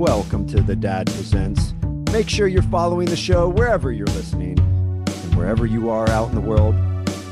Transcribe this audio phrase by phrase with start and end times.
[0.00, 1.74] Welcome to The Dad Presents.
[2.10, 4.58] Make sure you're following the show wherever you're listening.
[4.58, 6.74] And wherever you are out in the world,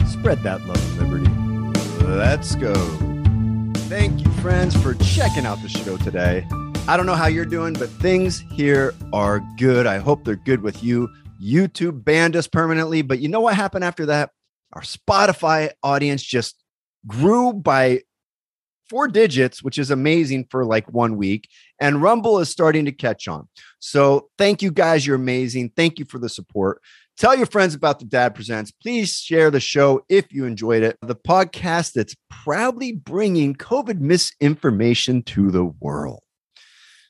[0.06, 2.04] spread that love and liberty.
[2.04, 2.74] Let's go.
[3.88, 6.46] Thank you, friends, for checking out the show today.
[6.86, 9.86] I don't know how you're doing, but things here are good.
[9.86, 11.08] I hope they're good with you.
[11.42, 14.28] YouTube banned us permanently, but you know what happened after that?
[14.74, 16.62] Our Spotify audience just
[17.06, 18.02] grew by
[18.90, 21.48] four digits, which is amazing for like one week.
[21.80, 23.48] And Rumble is starting to catch on.
[23.78, 25.06] So thank you guys.
[25.06, 25.72] You're amazing.
[25.76, 26.82] Thank you for the support.
[27.18, 28.70] Tell your friends about the Dad Presents.
[28.70, 30.98] Please share the show if you enjoyed it.
[31.02, 36.20] The podcast that's proudly bringing COVID misinformation to the world.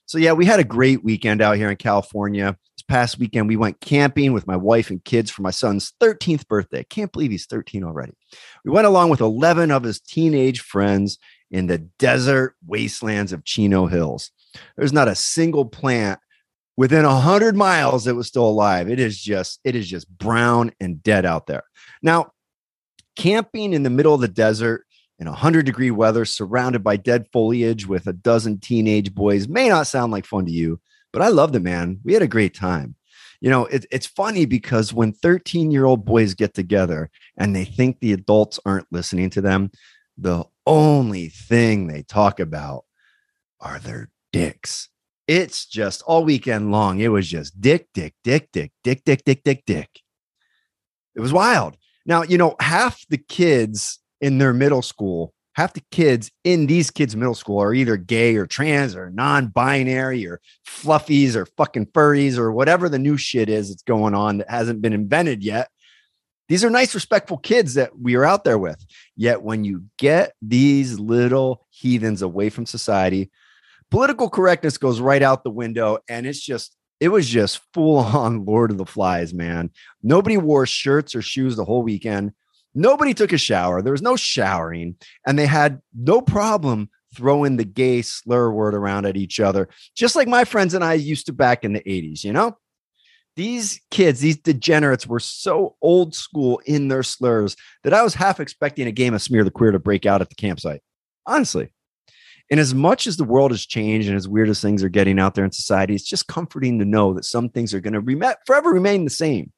[0.07, 2.57] So, yeah, we had a great weekend out here in California.
[2.79, 6.49] This past weekend, we went camping with my wife and kids for my son's 13th
[6.49, 6.85] birthday.
[6.85, 8.15] Can't believe he's 13 already.
[8.65, 11.19] We went along with 11 of his teenage friends
[11.51, 14.31] in the desert wastelands of Chino Hills.
[14.77, 16.21] There's not a single plant
[16.77, 18.89] within a hundred miles that was still alive.
[18.89, 21.65] It is just, it is just brown and dead out there.
[22.03, 22.33] Now,
[23.17, 24.85] camping in the middle of the desert
[25.19, 29.89] in 100 degree weather, surrounded by dead foliage with a dozen teenage boys may not
[29.89, 30.81] sound like fun to you,
[31.13, 31.99] but I loved it, man.
[32.05, 32.95] We had a great time.
[33.41, 37.65] You know, it, it's funny because when 13 year old boys get together and they
[37.65, 39.71] think the adults aren't listening to them,
[40.17, 42.85] the only thing they talk about
[43.61, 44.89] are their dicks.
[45.27, 47.01] It's just all weekend long.
[47.01, 50.01] It was just dick, dick, dick, dick, dick, dick, dick, dick, dick.
[51.15, 51.77] It was wild.
[52.07, 56.91] Now, you know, half the kids in their middle school, half the kids in these
[56.91, 61.87] kids' middle school are either gay or trans or non binary or fluffies or fucking
[61.87, 65.69] furries or whatever the new shit is that's going on that hasn't been invented yet.
[66.49, 68.83] These are nice, respectful kids that we are out there with.
[69.17, 73.31] Yet when you get these little heathens away from society,
[73.91, 75.99] political correctness goes right out the window.
[76.09, 79.71] And it's just, it was just full on Lord of the Flies, man.
[80.03, 82.33] Nobody wore shirts or shoes the whole weekend.
[82.75, 83.83] Nobody took a shower.
[83.83, 84.97] There was no showering.
[85.27, 90.15] And they had no problem throwing the gay slur word around at each other, just
[90.15, 92.57] like my friends and I used to back in the 80s, you know?
[93.39, 97.55] these kids, these degenerates were so old school in their slurs
[97.85, 100.29] that I was half expecting a game of Smear the Queer to break out at
[100.29, 100.83] the campsite.
[101.25, 101.71] Honestly.
[102.51, 105.19] And as much as the world has changed and as weird as things are getting
[105.19, 108.01] out there in society, it's just comforting to know that some things are going to
[108.01, 109.53] rem- forever remain the same.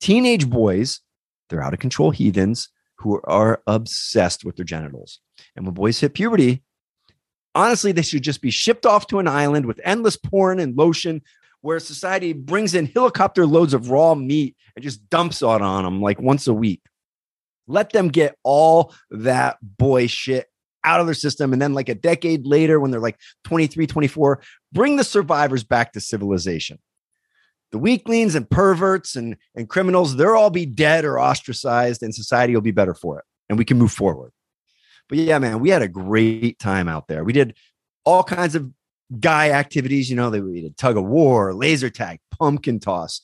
[0.00, 1.00] Teenage boys,
[1.48, 2.68] they're out of control heathens
[2.98, 5.20] who are obsessed with their genitals.
[5.54, 6.62] And when boys hit puberty,
[7.54, 11.22] honestly, they should just be shipped off to an island with endless porn and lotion
[11.60, 16.02] where society brings in helicopter loads of raw meat and just dumps it on them
[16.02, 16.82] like once a week.
[17.66, 20.48] Let them get all that boy shit
[20.84, 21.52] out of their system.
[21.52, 24.40] And then, like a decade later, when they're like 23, 24,
[24.72, 26.78] bring the survivors back to civilization.
[27.72, 32.54] The weaklings and perverts and, and criminals, they'll all be dead or ostracized, and society
[32.54, 33.24] will be better for it.
[33.48, 34.32] And we can move forward.
[35.08, 37.24] But yeah, man, we had a great time out there.
[37.24, 37.56] We did
[38.04, 38.70] all kinds of
[39.20, 40.08] guy activities.
[40.08, 43.20] You know, they we did tug of war, laser tag, pumpkin toss,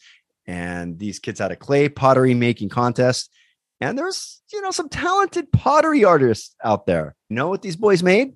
[0.47, 3.31] and these kids had a clay pottery making contest.
[3.81, 7.15] And there's, you know, some talented pottery artists out there.
[7.29, 8.35] You know what these boys made?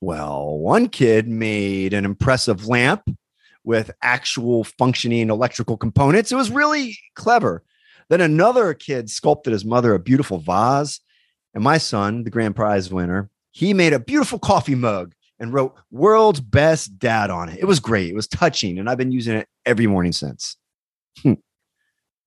[0.00, 3.02] Well, one kid made an impressive lamp
[3.64, 6.30] with actual functioning electrical components.
[6.30, 7.64] It was really clever.
[8.10, 11.00] Then another kid sculpted his mother a beautiful vase.
[11.54, 15.74] And my son, the grand prize winner, he made a beautiful coffee mug and wrote
[15.90, 17.58] world's best dad on it.
[17.58, 18.10] It was great.
[18.10, 18.78] It was touching.
[18.78, 20.56] And I've been using it every morning since.
[21.22, 21.30] Hmm.
[21.30, 21.38] of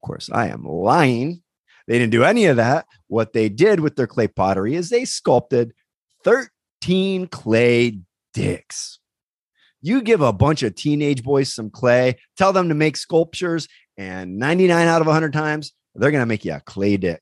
[0.03, 1.43] course, I am lying.
[1.87, 2.85] They didn't do any of that.
[3.07, 5.73] What they did with their clay pottery is they sculpted
[6.23, 7.99] 13 clay
[8.33, 8.99] dicks.
[9.81, 14.37] You give a bunch of teenage boys some clay, tell them to make sculptures, and
[14.37, 17.21] 99 out of 100 times, they're going to make you a clay dick.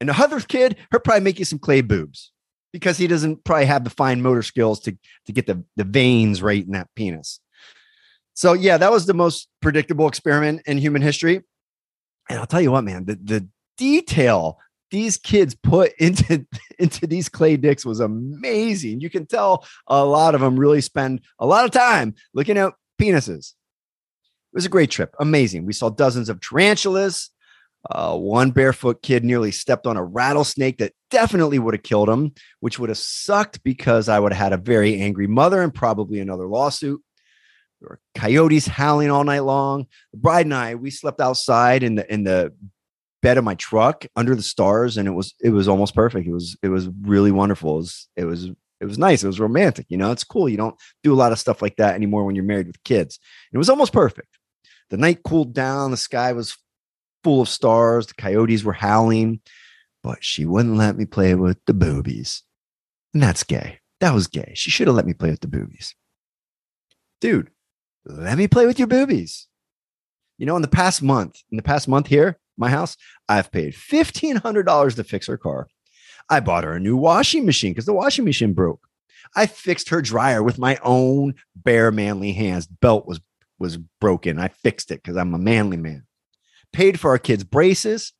[0.00, 2.32] And the other kid, he'll probably make you some clay boobs
[2.72, 4.96] because he doesn't probably have the fine motor skills to
[5.26, 7.40] to get the the veins right in that penis.
[8.34, 11.42] So yeah, that was the most predictable experiment in human history.
[12.30, 14.58] And I'll tell you what, man, the the detail
[14.92, 16.46] these kids put into
[16.78, 19.00] into these clay dicks was amazing.
[19.00, 22.72] You can tell a lot of them really spend a lot of time looking at
[23.00, 23.54] penises.
[24.52, 25.66] It was a great trip, amazing.
[25.66, 27.30] We saw dozens of tarantulas,
[27.88, 32.32] uh, one barefoot kid nearly stepped on a rattlesnake that definitely would have killed him,
[32.60, 36.20] which would have sucked because I would have had a very angry mother and probably
[36.20, 37.00] another lawsuit.
[37.80, 39.86] There were coyotes howling all night long.
[40.12, 42.54] The bride and I, we slept outside in the in the
[43.22, 46.26] bed of my truck under the stars, and it was it was almost perfect.
[46.26, 47.74] It was it was really wonderful.
[47.74, 48.44] It was, it was
[48.80, 49.22] It was nice.
[49.22, 49.86] It was romantic.
[49.88, 50.48] You know, it's cool.
[50.48, 53.18] You don't do a lot of stuff like that anymore when you're married with kids.
[53.52, 54.38] It was almost perfect.
[54.88, 55.90] The night cooled down.
[55.90, 56.56] The sky was
[57.22, 58.06] full of stars.
[58.06, 59.40] The coyotes were howling,
[60.02, 62.42] but she wouldn't let me play with the boobies.
[63.12, 63.80] And that's gay.
[64.00, 64.52] That was gay.
[64.54, 65.94] She should have let me play with the boobies.
[67.20, 67.50] Dude,
[68.04, 69.46] let me play with your boobies.
[70.38, 72.96] You know, in the past month, in the past month here, my house,
[73.28, 75.68] I've paid $1,500 to fix her car.
[76.28, 78.86] I bought her a new washing machine because the washing machine broke.
[79.34, 82.66] I fixed her dryer with my own bare manly hands.
[82.66, 83.20] Belt was
[83.58, 84.38] was broken.
[84.38, 86.06] I fixed it because I'm a manly man.
[86.72, 88.14] Paid for our kids' braces.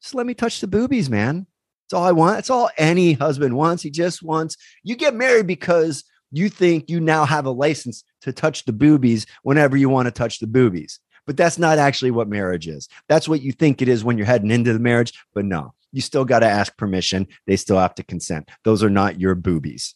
[0.00, 1.46] Just let me touch the boobies, man.
[1.84, 2.36] That's all I want.
[2.36, 3.82] That's all any husband wants.
[3.82, 8.32] He just wants you get married because you think you now have a license to
[8.32, 11.00] touch the boobies whenever you want to touch the boobies.
[11.26, 12.88] But that's not actually what marriage is.
[13.08, 15.12] That's what you think it is when you're heading into the marriage.
[15.34, 17.26] But no, you still got to ask permission.
[17.46, 18.48] They still have to consent.
[18.64, 19.94] Those are not your boobies.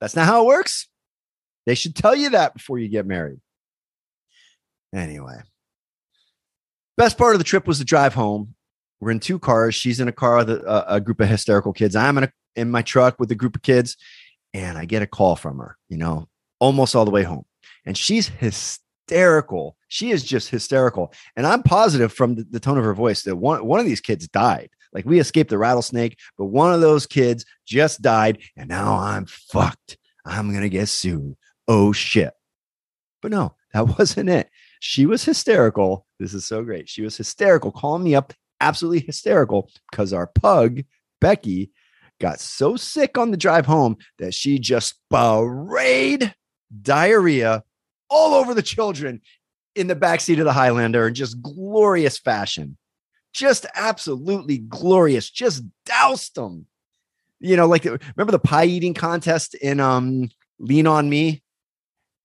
[0.00, 0.88] That's not how it works.
[1.66, 3.40] They should tell you that before you get married.
[4.94, 5.36] Anyway,
[6.96, 8.54] best part of the trip was the drive home.
[9.00, 9.74] We're in two cars.
[9.74, 11.96] She's in a car with a, a group of hysterical kids.
[11.96, 13.96] I'm in, a, in my truck with a group of kids,
[14.54, 16.28] and I get a call from her, you know,
[16.60, 17.44] almost all the way home.
[17.84, 19.76] And she's hysterical.
[19.88, 21.12] She is just hysterical.
[21.36, 24.00] And I'm positive from the, the tone of her voice that one, one of these
[24.00, 24.70] kids died.
[24.92, 28.38] Like we escaped the rattlesnake, but one of those kids just died.
[28.56, 29.98] And now I'm fucked.
[30.24, 31.34] I'm going to get sued.
[31.66, 32.32] Oh shit.
[33.20, 34.48] But no, that wasn't it.
[34.78, 36.06] She was hysterical.
[36.20, 36.88] This is so great.
[36.88, 40.82] She was hysterical, calling me up, absolutely hysterical because our pug,
[41.20, 41.72] Becky,
[42.20, 46.34] got so sick on the drive home that she just sprayed
[46.82, 47.62] diarrhea
[48.08, 49.20] all over the children
[49.74, 52.76] in the backseat of the Highlander in just glorious fashion.
[53.32, 55.28] Just absolutely glorious.
[55.28, 56.66] Just doused them.
[57.40, 61.42] You know, like remember the pie eating contest in um Lean on Me?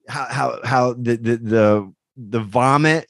[0.08, 3.09] How how how the the the the vomit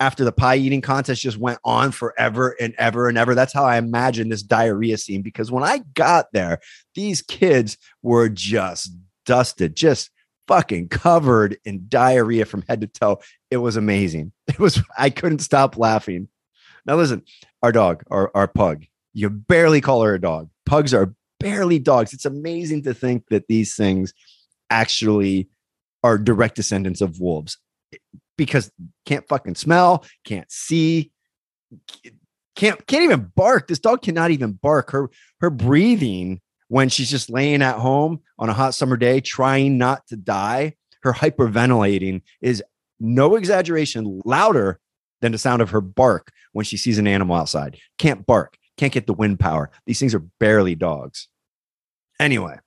[0.00, 3.34] after the pie eating contest just went on forever and ever and ever.
[3.34, 6.60] That's how I imagine this diarrhea scene because when I got there,
[6.94, 8.92] these kids were just
[9.26, 10.10] dusted, just
[10.46, 13.20] fucking covered in diarrhea from head to toe.
[13.50, 14.32] It was amazing.
[14.48, 16.28] It was, I couldn't stop laughing.
[16.86, 17.22] Now, listen,
[17.62, 20.48] our dog, our, our pug, you barely call her a dog.
[20.64, 22.12] Pugs are barely dogs.
[22.12, 24.14] It's amazing to think that these things
[24.70, 25.48] actually
[26.02, 27.58] are direct descendants of wolves
[28.38, 28.70] because
[29.04, 31.10] can't fucking smell, can't see,
[32.56, 33.68] can't can't even bark.
[33.68, 34.90] This dog cannot even bark.
[34.92, 39.76] Her her breathing when she's just laying at home on a hot summer day trying
[39.76, 42.62] not to die, her hyperventilating is
[42.98, 44.80] no exaggeration louder
[45.20, 47.78] than the sound of her bark when she sees an animal outside.
[47.98, 49.70] Can't bark, can't get the wind power.
[49.86, 51.28] These things are barely dogs.
[52.20, 52.58] Anyway,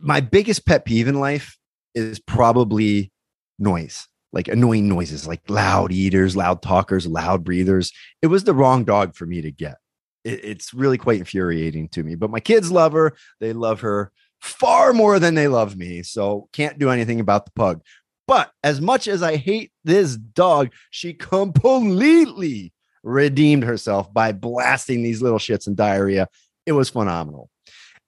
[0.00, 1.56] my biggest pet peeve in life
[1.94, 3.12] is probably
[3.58, 7.90] noise like annoying noises, like loud eaters, loud talkers, loud breathers.
[8.20, 9.76] It was the wrong dog for me to get.
[10.24, 12.16] It, it's really quite infuriating to me.
[12.16, 13.16] But my kids love her.
[13.40, 16.02] They love her far more than they love me.
[16.02, 17.80] So can't do anything about the pug.
[18.28, 25.22] But as much as I hate this dog, she completely redeemed herself by blasting these
[25.22, 26.28] little shits and diarrhea.
[26.66, 27.48] It was phenomenal.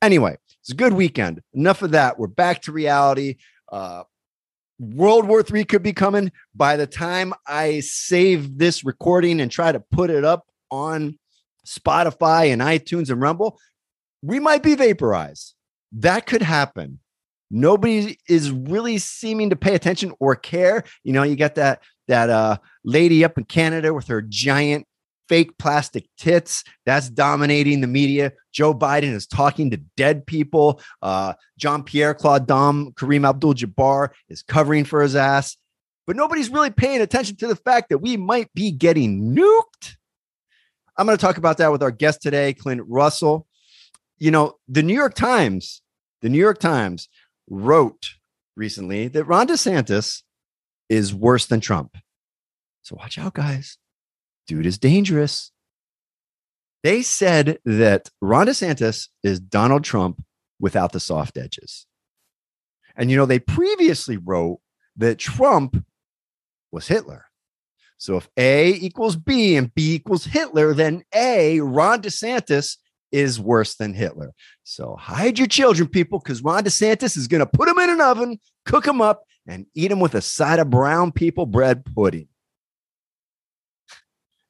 [0.02, 1.40] Anyway, it's a good weekend.
[1.54, 2.19] Enough of that.
[2.19, 3.36] We're back to reality.
[3.73, 4.02] Uh,
[4.78, 6.32] World War III could be coming.
[6.54, 11.18] By the time I save this recording and try to put it up on
[11.66, 13.58] Spotify and iTunes and Rumble,
[14.23, 15.54] we might be vaporized.
[15.92, 17.00] That could happen.
[17.50, 20.85] Nobody is really seeming to pay attention or care.
[21.02, 24.87] You know, you got that that uh, lady up in Canada with her giant
[25.28, 26.64] fake plastic tits.
[26.87, 28.32] That's dominating the media.
[28.52, 30.80] Joe Biden is talking to dead people.
[31.02, 35.56] Uh, Jean Pierre Claude Dom, Kareem Abdul Jabbar is covering for his ass.
[36.06, 39.97] But nobody's really paying attention to the fact that we might be getting nuked.
[40.97, 43.47] I'm going to talk about that with our guest today, Clint Russell.
[44.18, 45.82] You know, the New York Times,
[46.23, 47.08] the New York Times
[47.49, 48.14] wrote
[48.56, 50.23] recently that Ron DeSantis
[50.88, 51.97] is worse than Trump.
[52.82, 53.76] So watch out, guys
[54.49, 55.52] dude is dangerous.
[56.83, 60.25] They said that Ron DeSantis is Donald Trump
[60.59, 61.87] without the soft edges.
[62.97, 64.61] And, you know, they previously wrote
[64.97, 65.85] that Trump
[66.73, 67.26] was Hitler.
[67.99, 72.76] So if A equals B and B equals Hitler, then A, Ron DeSantis
[73.11, 74.33] is worse than Hitler.
[74.62, 78.00] So hide your children, people, because Ron DeSantis is going to put them in an
[78.00, 82.28] oven, cook them up, and eat them with a side of brown people bread pudding.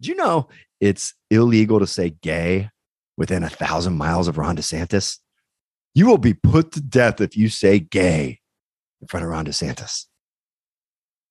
[0.01, 0.49] Do you know
[0.81, 2.71] it's illegal to say gay
[3.17, 5.19] within a thousand miles of Ron DeSantis?
[5.95, 8.41] You will be put to death if you say gay
[9.01, 10.07] in front of Ron DeSantis.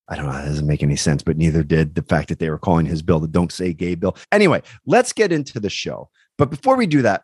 [0.10, 0.32] I don't know.
[0.32, 3.02] That doesn't make any sense, but neither did the fact that they were calling his
[3.02, 4.16] bill the Don't Say Gay bill.
[4.32, 6.10] Anyway, let's get into the show.
[6.38, 7.24] But before we do that,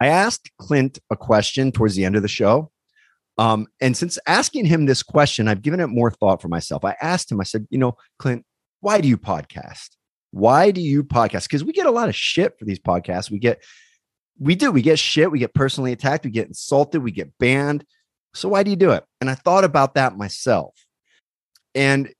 [0.00, 2.72] I asked Clint a question towards the end of the show.
[3.38, 6.84] Um, and since asking him this question, I've given it more thought for myself.
[6.84, 8.44] I asked him, I said, you know, Clint,
[8.80, 9.90] why do you podcast?
[10.32, 11.44] Why do you podcast?
[11.44, 13.30] Because we get a lot of shit for these podcasts.
[13.30, 13.62] We get,
[14.38, 17.84] we do, we get shit, we get personally attacked, we get insulted, we get banned.
[18.34, 19.04] So why do you do it?
[19.20, 20.74] And I thought about that myself.
[21.74, 22.12] And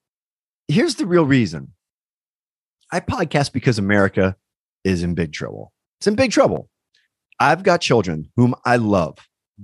[0.68, 1.72] here's the real reason
[2.90, 4.36] I podcast because America
[4.84, 5.72] is in big trouble.
[6.00, 6.68] It's in big trouble.
[7.40, 9.18] I've got children whom I love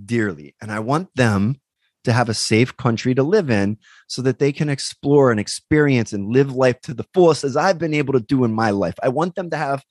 [0.04, 1.60] dearly, and I want them
[2.08, 6.12] to have a safe country to live in so that they can explore and experience
[6.12, 8.94] and live life to the fullest as I've been able to do in my life.
[9.02, 9.84] I want them to have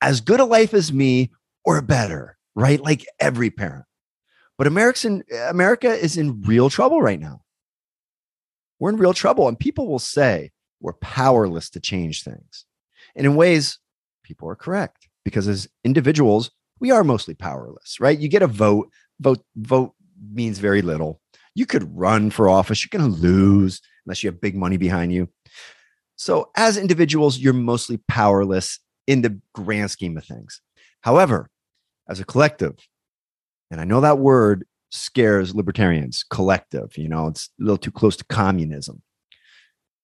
[0.00, 1.30] as good a life as me
[1.64, 2.80] or better, right?
[2.80, 3.84] Like every parent.
[4.56, 7.42] But America is in real trouble right now
[8.82, 9.46] we're in real trouble.
[9.46, 12.64] And people will say we're powerless to change things.
[13.14, 13.78] And in ways,
[14.24, 18.18] people are correct because as individuals, we are mostly powerless, right?
[18.18, 18.90] You get a vote,
[19.20, 19.94] vote, vote
[20.32, 21.20] means very little.
[21.54, 25.12] You could run for office, you're going to lose unless you have big money behind
[25.12, 25.28] you.
[26.16, 30.60] So, as individuals, you're mostly powerless in the grand scheme of things.
[31.00, 31.50] However,
[32.08, 32.76] as a collective,
[33.70, 36.96] and I know that word scares libertarians, collective.
[36.96, 39.02] You know, it's a little too close to communism.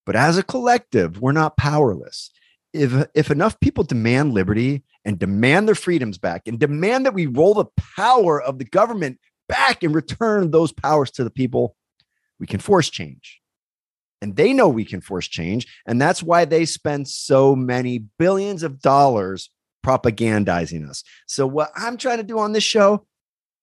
[0.07, 2.31] But as a collective, we're not powerless.
[2.73, 7.27] If, if enough people demand liberty and demand their freedoms back and demand that we
[7.27, 11.77] roll the power of the government back and return those powers to the people,
[12.39, 13.41] we can force change.
[14.21, 15.67] And they know we can force change.
[15.87, 19.51] And that's why they spend so many billions of dollars
[19.87, 21.05] propagandizing us.
[21.27, 23.07] So, what I'm trying to do on this show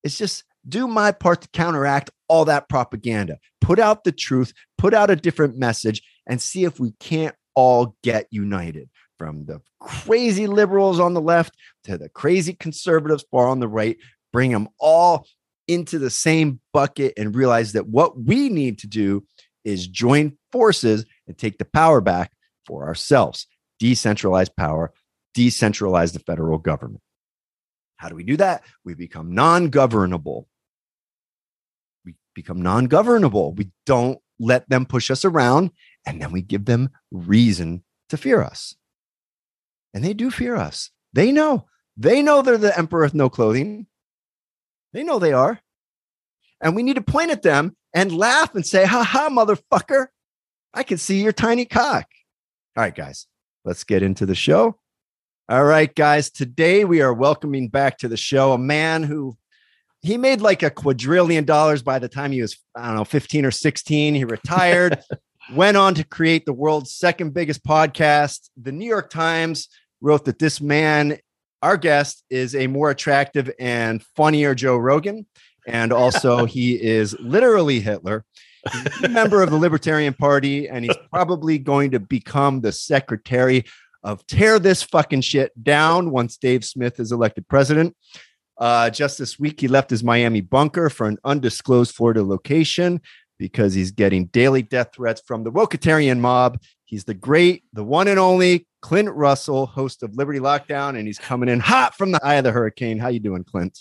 [0.03, 4.93] is just do my part to counteract all that propaganda, put out the truth, put
[4.93, 10.47] out a different message, and see if we can't all get united from the crazy
[10.47, 13.97] liberals on the left to the crazy conservatives far on the right,
[14.33, 15.27] bring them all
[15.67, 19.25] into the same bucket and realize that what we need to do
[19.63, 22.31] is join forces and take the power back
[22.65, 23.47] for ourselves.
[23.81, 24.93] Decentralize power,
[25.35, 27.01] decentralize the federal government.
[27.97, 28.63] How do we do that?
[28.83, 30.47] We become non governable
[32.05, 33.53] We become non governable.
[33.53, 35.71] We don't let them push us around,
[36.05, 38.75] and then we give them reason to fear us.
[39.93, 40.91] And they do fear us.
[41.13, 41.65] They know.
[41.97, 43.87] They know they're the emperor with no clothing.
[44.95, 45.59] They know they are.
[46.61, 50.07] And we need to point at them and laugh and say, ha ha, motherfucker.
[50.73, 52.05] I can see your tiny cock.
[52.77, 53.27] All right, guys,
[53.65, 54.79] let's get into the show.
[55.49, 59.37] All right, guys, today we are welcoming back to the show a man who
[60.01, 63.43] he made like a quadrillion dollars by the time he was, I don't know, 15
[63.43, 64.15] or 16.
[64.15, 64.97] He retired,
[65.53, 68.49] went on to create the world's second biggest podcast.
[68.55, 69.67] The New York Times
[69.99, 71.17] wrote that this man,
[71.61, 75.25] our guest, is a more attractive and funnier Joe Rogan.
[75.67, 78.25] And also, he is literally Hitler.
[78.71, 83.63] He's a member of the Libertarian Party, and he's probably going to become the secretary
[84.03, 87.95] of tear this fucking shit down once Dave Smith is elected president.
[88.57, 93.01] Uh, just this week, he left his Miami bunker for an undisclosed Florida location
[93.37, 96.59] because he's getting daily death threats from the Wokatarian mob.
[96.85, 101.17] He's the great, the one and only Clint Russell, host of Liberty Lockdown, and he's
[101.17, 102.99] coming in hot from the eye of the hurricane.
[102.99, 103.79] How you doing, Clint?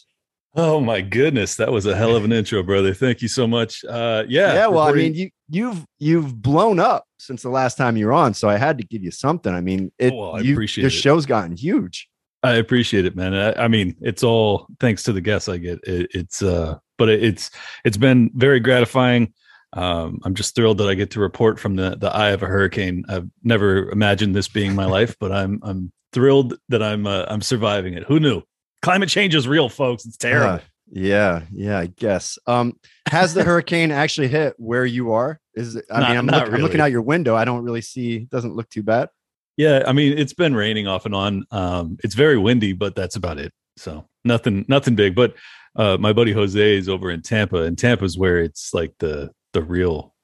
[0.55, 2.95] Oh my goodness, that was a hell of an intro, brother.
[2.95, 3.85] Thank you so much.
[3.85, 4.67] Uh, yeah, yeah.
[4.67, 8.33] Well, I mean, you you've you've blown up since the last time you were on,
[8.33, 9.53] so I had to give you something.
[9.53, 10.11] I mean, it.
[10.11, 10.93] Oh, well, I you, appreciate your it.
[10.93, 12.09] show's gotten huge.
[12.43, 13.35] I appreciate it, man.
[13.35, 15.81] I, I, mean, it's all thanks to the guests I get.
[15.87, 17.51] It, it's uh, but it, it's
[17.85, 19.35] it's been very gratifying.
[19.75, 22.47] Um, I'm just thrilled that I get to report from the the eye of a
[22.47, 23.05] hurricane.
[23.09, 27.43] I've never imagined this being my life, but I'm I'm thrilled that I'm uh, I'm
[27.43, 28.05] surviving it.
[28.05, 28.43] Who knew?
[28.83, 30.07] Climate change is real, folks.
[30.07, 30.55] It's terrible.
[30.55, 32.39] Uh, yeah, yeah, I guess.
[32.47, 32.79] Um,
[33.09, 35.41] has the hurricane actually hit where you are?
[35.55, 36.55] Is it, I not, mean, I'm, look, really.
[36.55, 37.35] I'm looking out your window.
[37.35, 38.21] I don't really see.
[38.21, 39.09] Doesn't look too bad.
[39.57, 41.45] Yeah, I mean it's been raining off and on.
[41.51, 43.53] Um, it's very windy, but that's about it.
[43.77, 45.17] So nothing, nothing big.
[45.17, 45.35] But
[45.77, 49.63] uh, my buddy Jose is over in Tampa, and Tampa's where it's like the the
[49.63, 50.15] real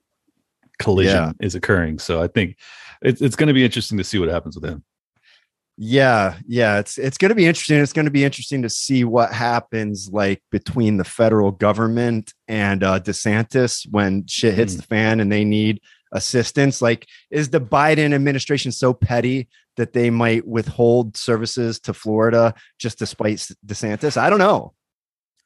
[0.78, 1.46] collision yeah.
[1.46, 1.99] is occurring.
[1.99, 2.56] So I think
[3.00, 4.84] it's it's going to be interesting to see what happens with him.
[5.78, 7.78] Yeah, yeah, it's it's going to be interesting.
[7.78, 12.84] It's going to be interesting to see what happens like between the federal government and
[12.84, 14.76] uh, DeSantis when shit hits mm.
[14.78, 15.80] the fan and they need
[16.12, 16.82] assistance?
[16.82, 22.99] Like, is the Biden administration so petty that they might withhold services to Florida just
[22.99, 24.16] to spite DeSantis?
[24.16, 24.75] I don't know.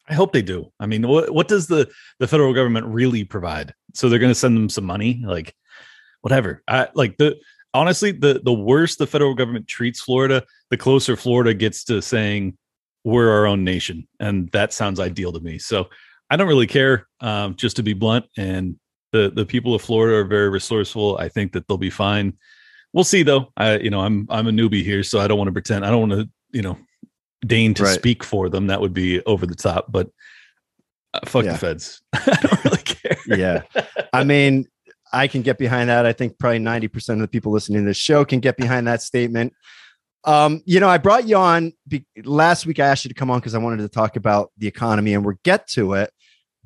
[0.09, 0.71] I hope they do.
[0.79, 3.75] I mean, what what does the the federal government really provide?
[3.95, 5.55] So they're going to send them some money, like
[6.21, 6.63] whatever.
[6.69, 7.39] I like the
[7.73, 12.57] honestly the the worse the federal government treats Florida, the closer Florida gets to saying
[13.05, 15.59] we're our own nation, and that sounds ideal to me.
[15.59, 15.89] So
[16.31, 18.27] I don't really care, um, just to be blunt.
[18.37, 18.77] And
[19.13, 21.17] the the people of Florida are very resourceful.
[21.19, 22.35] I think that they'll be fine.
[22.93, 23.53] We'll see, though.
[23.57, 25.85] I you know I'm I'm a newbie here, so I don't want to pretend.
[25.87, 26.79] I don't want to you know
[27.47, 27.95] deign to right.
[27.95, 28.69] speak for them.
[28.69, 29.87] That would be over the top.
[29.91, 30.11] But
[31.13, 31.53] uh, fuck yeah.
[31.53, 32.03] the feds.
[32.13, 33.17] I don't really care.
[33.27, 33.63] yeah,
[34.13, 34.67] I mean,
[35.13, 36.07] I can get behind that.
[36.07, 38.87] I think probably ninety percent of the people listening to this show can get behind
[38.89, 39.53] that statement.
[40.25, 42.81] Um, you know, I brought you on be- last week.
[42.81, 45.25] I asked you to come on because I wanted to talk about the economy, and
[45.25, 46.11] we'll get to it.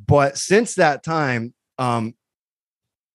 [0.04, 2.14] But since that time, um,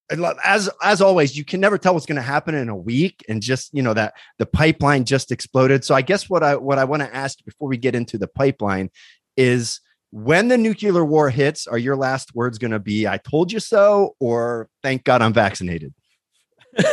[0.10, 3.42] as as always, you can never tell what's going to happen in a week, and
[3.42, 5.84] just you know that the pipeline just exploded.
[5.84, 8.28] So I guess what I what I want to ask before we get into the
[8.28, 8.90] pipeline
[9.38, 9.80] is
[10.12, 13.60] when the nuclear war hits, are your last words going to be "I told you
[13.60, 15.94] so" or "Thank God I'm vaccinated"?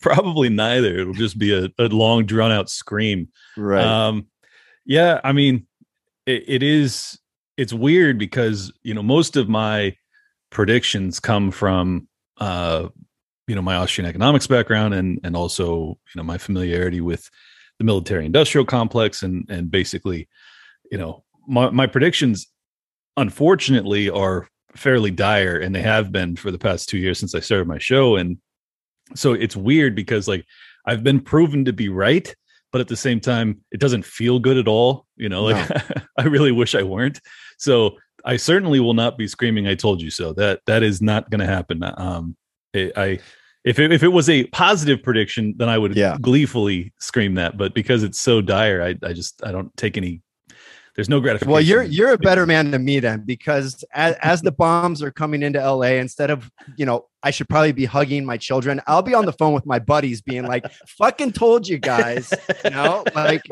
[0.00, 0.98] Probably neither.
[0.98, 3.28] It'll just be a, a long, drawn out scream.
[3.56, 3.84] Right.
[3.84, 4.26] Um,
[4.84, 5.20] yeah.
[5.24, 5.66] I mean,
[6.26, 7.18] it, it is.
[7.56, 9.96] It's weird because you know most of my
[10.50, 12.88] predictions come from uh,
[13.46, 17.28] you know my Austrian economics background and and also you know my familiarity with
[17.78, 20.28] the military industrial complex and and basically
[20.90, 22.46] you know my, my predictions
[23.16, 27.40] unfortunately are fairly dire and they have been for the past two years since I
[27.40, 28.38] started my show and
[29.14, 30.44] so it's weird because like
[30.86, 32.32] I've been proven to be right
[32.70, 36.02] but at the same time it doesn't feel good at all you know like no.
[36.18, 37.20] I really wish I weren't
[37.56, 37.96] so
[38.28, 41.40] I certainly will not be screaming "I told you so." That that is not going
[41.40, 41.82] to happen.
[41.82, 42.36] Um,
[42.74, 43.20] it, I
[43.64, 46.18] if it, if it was a positive prediction, then I would yeah.
[46.20, 47.56] gleefully scream that.
[47.56, 50.20] But because it's so dire, I I just I don't take any.
[50.94, 51.52] There's no gratification.
[51.52, 55.12] Well, you're you're a better man than me then, because as, as the bombs are
[55.12, 58.82] coming into LA, instead of you know, I should probably be hugging my children.
[58.86, 62.70] I'll be on the phone with my buddies, being like, "Fucking told you guys," you
[62.70, 63.42] know, like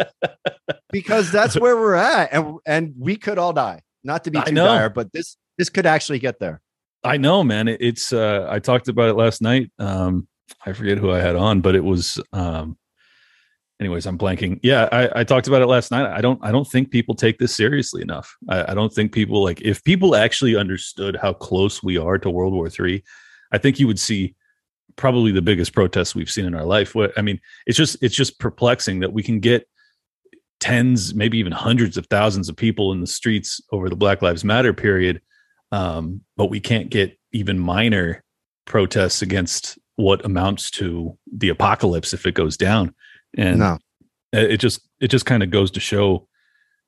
[0.91, 3.81] because that's where we're at, and and we could all die.
[4.07, 6.61] Not to be too dire, but this this could actually get there.
[7.03, 7.67] I know, man.
[7.69, 9.71] It, it's uh I talked about it last night.
[9.79, 10.29] Um
[10.65, 12.79] I forget who I had on, but it was um
[13.81, 14.61] anyways, I'm blanking.
[14.63, 16.07] Yeah, I, I talked about it last night.
[16.07, 18.33] I don't I don't think people take this seriously enough.
[18.49, 22.31] I, I don't think people like if people actually understood how close we are to
[22.31, 23.03] World War Three,
[23.51, 24.37] I think you would see
[24.95, 26.95] probably the biggest protests we've seen in our life.
[26.95, 29.69] What I mean, it's just it's just perplexing that we can get
[30.61, 34.45] tens, maybe even hundreds of thousands of people in the streets over the Black Lives
[34.45, 35.21] Matter period.
[35.73, 38.23] Um, but we can't get even minor
[38.65, 42.95] protests against what amounts to the apocalypse if it goes down.
[43.37, 43.79] And no.
[44.33, 46.29] it just it just kind of goes to show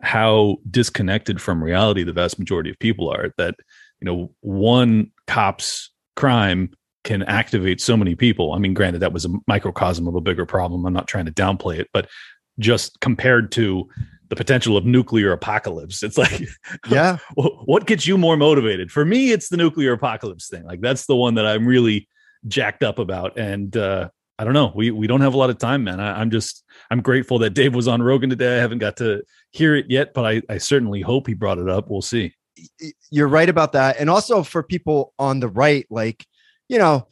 [0.00, 3.56] how disconnected from reality the vast majority of people are that
[4.00, 6.70] you know one cop's crime
[7.04, 8.52] can activate so many people.
[8.52, 10.84] I mean, granted, that was a microcosm of a bigger problem.
[10.84, 12.08] I'm not trying to downplay it, but
[12.58, 13.88] just compared to
[14.28, 16.02] the potential of nuclear apocalypse.
[16.02, 16.46] It's like,
[16.90, 18.90] yeah, what gets you more motivated?
[18.90, 20.64] For me, it's the nuclear apocalypse thing.
[20.64, 22.08] Like that's the one that I'm really
[22.46, 23.38] jacked up about.
[23.38, 26.00] And uh, I don't know, we we don't have a lot of time, man.
[26.00, 28.56] I, am just I'm grateful that Dave was on Rogan today.
[28.56, 31.68] I haven't got to hear it yet, but I I certainly hope he brought it
[31.68, 31.90] up.
[31.90, 32.34] We'll see.
[33.10, 36.26] You're right about that, and also for people on the right, like
[36.68, 37.06] you know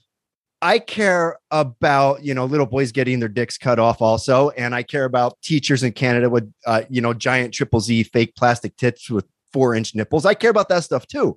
[0.62, 4.82] I care about you know little boys getting their dicks cut off also, and I
[4.82, 9.10] care about teachers in Canada with uh, you know giant triple Z fake plastic tits
[9.10, 10.26] with four inch nipples.
[10.26, 11.36] I care about that stuff too,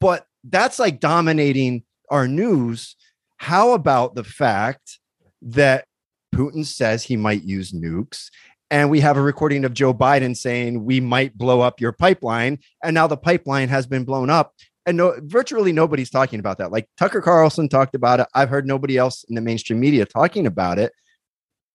[0.00, 2.96] but that's like dominating our news.
[3.38, 4.98] How about the fact
[5.42, 5.86] that
[6.34, 8.28] Putin says he might use nukes?
[8.70, 12.60] And we have a recording of Joe Biden saying we might blow up your pipeline.
[12.84, 14.54] And now the pipeline has been blown up
[14.90, 16.72] and no, virtually nobody's talking about that.
[16.72, 18.26] Like Tucker Carlson talked about it.
[18.34, 20.92] I've heard nobody else in the mainstream media talking about it.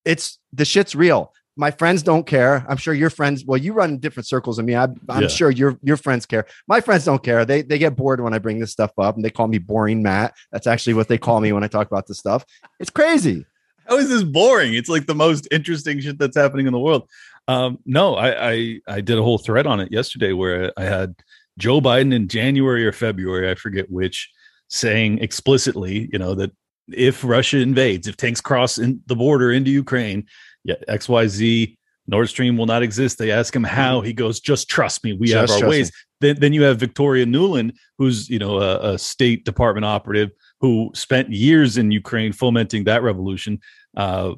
[0.03, 1.33] It's the shit's real.
[1.55, 2.65] My friends don't care.
[2.67, 3.45] I'm sure your friends.
[3.45, 4.75] Well, you run different circles than me.
[4.75, 5.27] I, am yeah.
[5.29, 6.45] sure your your friends care.
[6.67, 7.45] My friends don't care.
[7.45, 10.03] They they get bored when I bring this stuff up, and they call me boring
[10.03, 10.33] Matt.
[10.51, 12.45] That's actually what they call me when I talk about this stuff.
[12.81, 13.45] It's crazy.
[13.87, 14.73] How is this boring?
[14.73, 17.09] It's like the most interesting shit that's happening in the world.
[17.47, 21.15] Um, no, I, I I did a whole thread on it yesterday where I had
[21.57, 24.29] Joe Biden in January or February, I forget which,
[24.67, 26.51] saying explicitly, you know, that
[26.89, 30.25] if Russia invades, if tanks cross in the border into Ukraine,
[30.63, 33.17] yeah, XYZ Nord Stream will not exist.
[33.17, 34.01] They ask him how.
[34.01, 35.13] He goes, just trust me.
[35.13, 35.91] We just have our ways.
[36.21, 40.91] Then, then you have Victoria Nuland, who's you know a, a, State Department operative who
[40.93, 43.59] spent years in Ukraine fomenting that revolution.
[43.97, 44.33] Uh,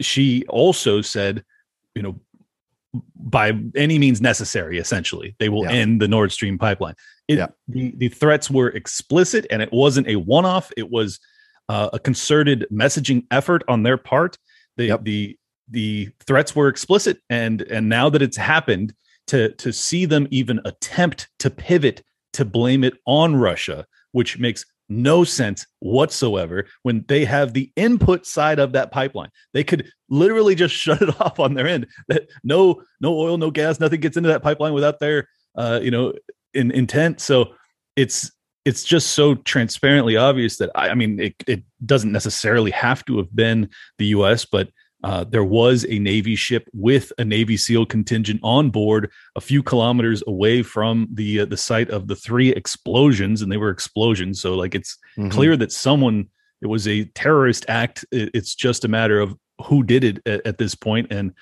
[0.00, 1.44] she also said,
[1.94, 2.20] you know,
[3.16, 4.78] by any means necessary.
[4.78, 5.72] Essentially, they will Yeah.
[5.72, 6.94] end the Nord Stream pipeline.
[7.28, 7.46] It, Yeah.
[7.68, 10.70] the the threats were explicit, and it wasn't a one off.
[10.76, 11.18] It was
[11.68, 14.36] uh, a concerted messaging effort on their part.
[14.76, 15.04] The Yep.
[15.04, 15.38] the
[15.70, 18.92] the threats were explicit, and and now that it's happened,
[19.28, 22.02] to to see them even attempt to pivot
[22.34, 28.26] to blame it on Russia, which makes no sense whatsoever when they have the input
[28.26, 29.30] side of that pipeline.
[29.52, 31.86] They could literally just shut it off on their end.
[32.08, 35.90] That no no oil, no gas, nothing gets into that pipeline without their uh, you
[35.90, 36.12] know
[36.54, 37.20] in, intent.
[37.20, 37.54] So
[37.96, 38.30] it's
[38.64, 43.18] it's just so transparently obvious that I, I mean it, it doesn't necessarily have to
[43.18, 44.68] have been the U.S., but
[45.02, 49.62] uh, there was a Navy ship with a Navy SEAL contingent on board, a few
[49.62, 54.40] kilometers away from the uh, the site of the three explosions, and they were explosions.
[54.40, 55.30] So, like, it's Mhm.
[55.30, 56.26] clear that someone
[56.60, 58.04] it was a terrorist act.
[58.12, 59.34] It- it's just a matter of
[59.66, 61.32] who did it at, at this point, and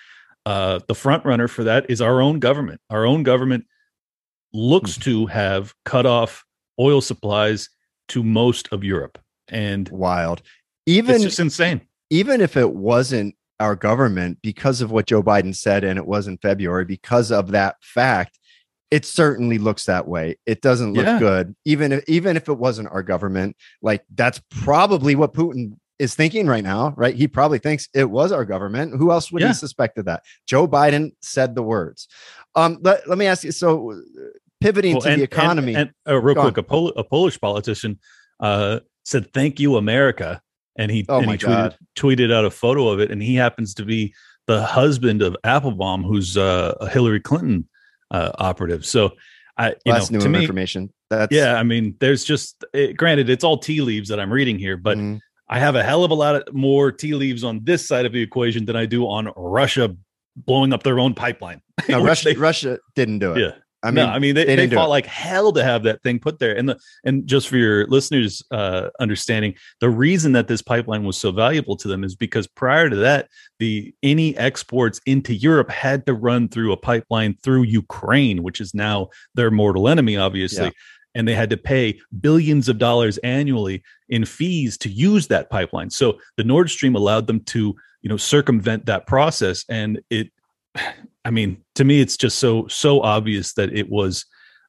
[0.47, 2.81] uh, the front runner for that is our own government.
[2.89, 3.67] Our own government
[4.53, 6.45] looks to have cut off
[6.79, 7.69] oil supplies
[8.09, 9.19] to most of Europe,
[9.49, 10.41] and wild.
[10.87, 11.83] it's Even just insane.
[12.09, 16.27] even if it wasn't our government, because of what Joe Biden said, and it was
[16.27, 18.39] in February, because of that fact,
[18.91, 20.37] it certainly looks that way.
[20.47, 21.19] It doesn't look Yeah.
[21.21, 23.57] good, even if even if it wasn't our government.
[23.83, 27.15] Like that's probably what Putin is thinking right now, right?
[27.15, 28.97] He probably thinks it was our government.
[28.97, 29.49] Who else would Yeah.
[29.49, 30.25] he suspected that?
[30.47, 32.09] Joe Biden said the words.
[32.57, 33.53] Um, let, let me ask you.
[33.53, 33.97] So, uh,
[34.61, 37.05] pivoting Well, to and- the economy, And, and, uh, real Go quick, a, Pol- a
[37.05, 37.99] Polish politician
[38.41, 40.41] uh, said, "Thank you, America,"
[40.77, 43.75] and he Oh and he tweeted, tweeted out a photo of it, and he happens
[43.75, 44.15] to be
[44.47, 47.69] the husband of Applebaum, who's uh, a Hillary Clinton
[48.11, 48.85] uh, operative.
[48.87, 49.13] So,
[49.57, 50.93] I you Well, that's know, new to me, information.
[51.11, 54.59] That's yeah, I mean, there's just it, granted, it's all tea leaves that I'm reading
[54.59, 55.21] here, but Mhm.
[55.49, 58.13] I have a hell of a lot of more tea leaves on this side of
[58.13, 59.95] the equation than I do on Russia
[60.37, 61.61] blowing up their own pipeline.
[61.89, 63.41] no, Russia, they- Russia didn't do it.
[63.41, 63.53] yeah.
[63.83, 66.19] I mean, no, I mean they, they they, fought like hell to have that thing
[66.19, 66.55] put there.
[66.55, 71.17] And the and just for your listeners' uh, understanding, the reason that this pipeline was
[71.17, 76.05] so valuable to them is because prior to that, the any exports into Europe had
[76.07, 80.67] to run through a pipeline through Ukraine, which is now their mortal enemy, obviously.
[80.67, 80.71] Yeah.
[81.15, 85.91] And they had to pay billions of dollars annually in fees to use that pipeline.
[85.91, 89.65] So the Nord Stream allowed them to, you know, circumvent that process.
[89.69, 90.31] And it
[91.25, 94.25] I mean, to me, it's just so so obvious that it was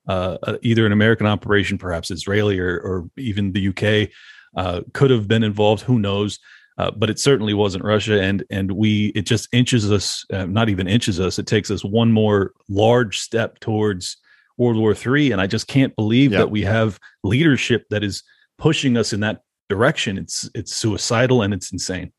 [0.08, 4.10] uh, uh, either an American operation, perhaps Israeli, or, or even the UK
[4.58, 5.84] uh, could have been involved.
[5.84, 6.40] Who knows?
[6.78, 10.70] Uh, but it certainly wasn't Russia, and and we it just inches us, uh, not
[10.70, 11.38] even inches us.
[11.40, 14.18] It takes us one more large step towards
[14.58, 16.40] World War Three, and I just can't believe Yeah.
[16.40, 18.24] that we have leadership that is
[18.58, 20.18] pushing us in that direction.
[20.18, 22.12] It's it's suicidal and it's insane.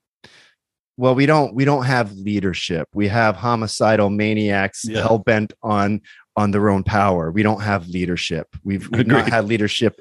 [0.96, 2.88] Well we don't we don't have leadership.
[2.94, 5.02] We have homicidal maniacs Yeah.
[5.02, 6.00] hell bent on
[6.36, 7.30] on their own power.
[7.30, 8.48] We don't have leadership.
[8.64, 10.00] We've, we've not had leadership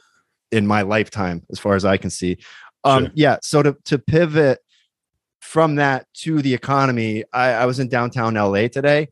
[0.51, 2.37] in my lifetime as far as i can see.
[2.83, 3.11] Um Sure.
[3.15, 4.59] yeah so to to pivot
[5.39, 9.07] from that to the economy i i was in downtown la today.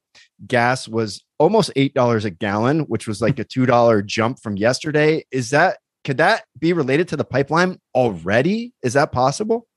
[0.47, 4.57] Gas was almost eight dollars a gallon which was like a two dollar jump from
[4.57, 5.25] yesterday.
[5.31, 8.73] Is that could that be related to the pipeline already?
[8.83, 9.67] Is that possible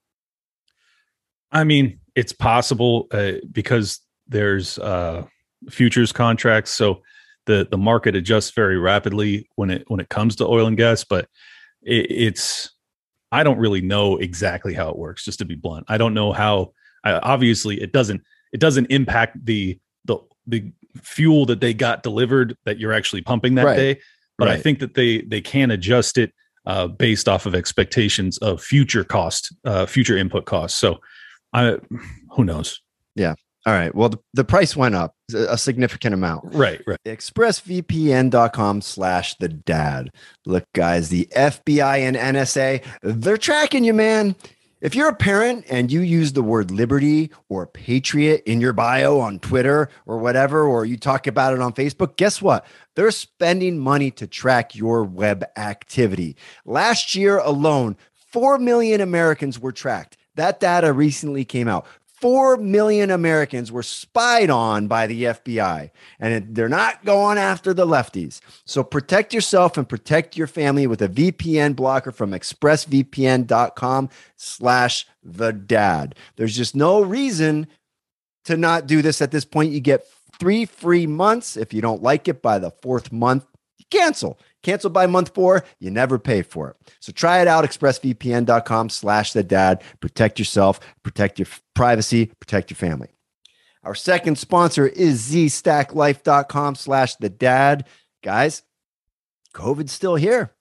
[1.53, 5.25] I mean, it's possible uh, because there's uh,
[5.69, 7.01] futures contracts, so
[7.45, 11.03] the the market adjusts very rapidly when it when it comes to oil and gas.
[11.03, 11.29] But
[11.81, 12.71] it, it's
[13.31, 15.23] I don't really know exactly how it works.
[15.23, 16.73] Just to be blunt, I don't know how.
[17.03, 22.57] I, obviously, it doesn't it doesn't impact the the the fuel that they got delivered
[22.65, 23.75] that you're actually pumping that Right.
[23.75, 24.01] day.
[24.39, 26.33] But I think that they they can adjust it
[26.65, 30.77] uh, based off of expectations of future cost, uh, future input costs.
[30.77, 30.99] So
[31.53, 31.77] I
[32.31, 32.81] who knows?
[33.15, 33.35] Yeah.
[33.65, 33.95] All right.
[33.95, 36.53] Well, the, the price went up a significant amount.
[36.53, 36.99] Right, right.
[37.05, 40.11] ExpressVPN.com slash the dad.
[40.45, 44.35] Look, guys, the FBI and NSA, they're tracking you, man.
[44.81, 49.17] If you're a parent and you use the word liberty or patriot in your bio
[49.17, 52.65] on Twitter or whatever, or you talk about it on Facebook, guess what?
[52.97, 56.35] They're spending money to track your web activity.
[56.65, 57.95] Last year alone,
[58.33, 60.17] 4 million Americans were tracked.
[60.35, 61.85] That data recently came out.
[62.23, 65.91] 4 million Americans were spied on by the FBI,
[66.21, 68.39] and they're not going after the lefties.
[68.63, 75.51] So protect yourself and protect your family with a VPN blocker from expressvpn.com slash the
[75.51, 76.15] dad.
[76.37, 77.67] There's just no reason
[78.45, 79.73] to not do this at this point.
[79.73, 80.07] You get
[80.39, 81.57] three free months.
[81.57, 83.45] If you don't like it by the fourth month,
[83.91, 84.39] cancel.
[84.63, 86.77] Cancel by month four, you never pay for it.
[86.99, 89.83] So try it out, expressvpn.com slash the dad.
[89.99, 93.09] Protect yourself, protect your privacy, protect your family.
[93.83, 97.85] Our second sponsor is zstacklife.com slash the dad.
[98.23, 98.63] Guys,
[99.53, 100.53] COVID's still here.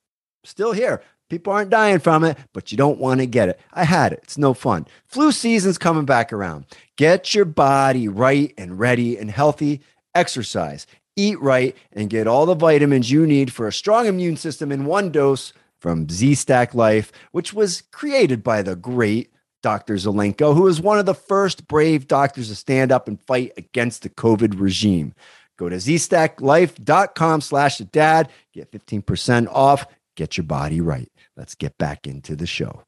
[0.45, 1.03] Still here.
[1.31, 3.59] People aren't dying from it, but you don't want to get it.
[3.73, 4.21] I had it.
[4.25, 4.87] It's no fun.
[5.07, 6.67] Flu season's coming back around.
[6.99, 9.81] Get your body right and ready and healthy.
[10.15, 14.73] Exercise, eat right, and get all the vitamins you need for a strong immune system
[14.73, 19.95] in one dose from Z Stack Life, which was created by the great Dr.
[19.95, 24.03] Zelenko, who was one of the first brave doctors to stand up and fight against
[24.03, 25.15] the COVID regime.
[25.57, 32.07] Go to zstacklife.com slash dad, get 15% off, get your body right let's get back
[32.07, 32.85] into the show.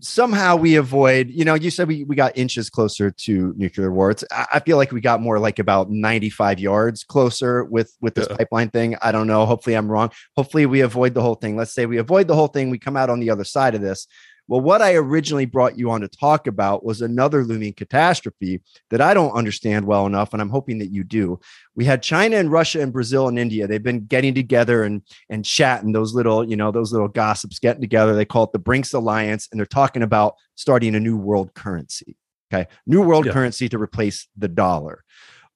[0.00, 4.10] Somehow we avoid, you know, you said we, we got inches closer to nuclear war.
[4.10, 8.26] It's, I feel like we got more like about 95 yards closer with, with this
[8.28, 8.36] yeah.
[8.36, 8.96] pipeline thing.
[9.02, 9.46] I don't know.
[9.46, 10.10] Hopefully I'm wrong.
[10.36, 11.56] Hopefully we avoid the whole thing.
[11.56, 12.70] Let's say we avoid the whole thing.
[12.70, 14.08] We come out on the other side of this.
[14.46, 19.00] Well, what I originally brought you on to talk about was another looming catastrophe that
[19.00, 21.40] I don't understand well enough, and I'm hoping that you do.
[21.74, 23.66] We had China and Russia and Brazil and India.
[23.66, 27.80] They've been getting together and and chatting those little, you know, those little gossips getting
[27.80, 28.14] together.
[28.14, 32.16] They call it the Brinks Alliance, and they're talking about starting a new world currency.
[32.52, 33.32] Okay, new world yeah.
[33.32, 35.04] currency to replace the dollar.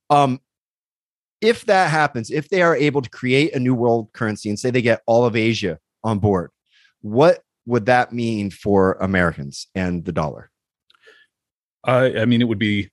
[0.09, 0.41] Um,
[1.41, 4.71] if that happens, if they are able to create a new world currency and say
[4.71, 6.51] they get all of Asia on board,
[7.03, 10.51] what would that mean for Americans and the dollar?
[11.85, 12.91] I, I mean, it would be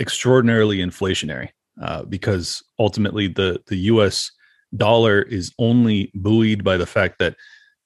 [0.00, 1.50] extraordinarily inflationary
[1.80, 4.32] uh, because ultimately the the U.S.
[4.76, 7.36] dollar is only buoyed by the fact that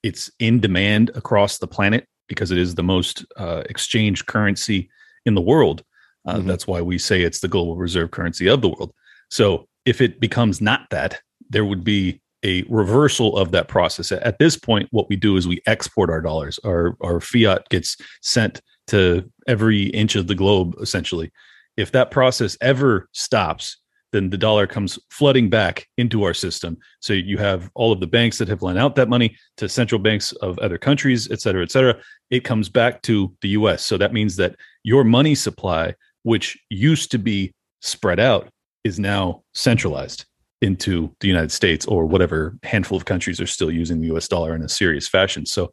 [0.02, 4.88] it's in demand across the planet because it is the most uh, exchanged currency
[5.26, 5.82] in the world.
[6.26, 6.46] Uh, mm-hmm.
[6.46, 8.92] That's why we say it's the global reserve currency of the world.
[9.30, 14.12] So if it becomes not that, there would be a reversal of that process.
[14.12, 16.58] At this point, what we do is we export our dollars.
[16.64, 21.30] Our our fiat gets sent to every inch of the globe, essentially.
[21.76, 23.76] If that process ever stops,
[24.12, 26.76] then the dollar comes flooding back into our system.
[27.00, 30.00] So you have all of the banks that have lent out that money to central
[30.00, 31.96] banks of other countries, et cetera, et cetera.
[32.30, 33.84] It comes back to the US.
[33.84, 38.48] So that means that your money supply, which used to be spread out,
[38.82, 40.24] is now centralized
[40.60, 44.54] into the United States or whatever handful of countries are still using the US dollar
[44.54, 45.46] in a serious fashion.
[45.46, 45.72] So,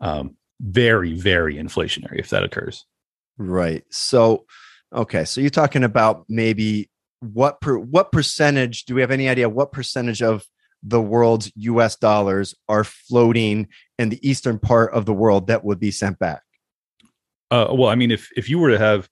[0.00, 2.84] um, very, very inflationary if that occurs.
[3.36, 3.84] Right.
[3.90, 4.44] So,
[4.92, 5.24] okay.
[5.24, 8.84] So you're talking about maybe what per, what percentage?
[8.84, 10.44] Do we have any idea what percentage of
[10.82, 11.96] the world's U.S.
[11.96, 16.42] dollars are floating in the eastern part of the world that would be sent back?
[17.50, 19.08] Uh, well, I mean, if if you were to have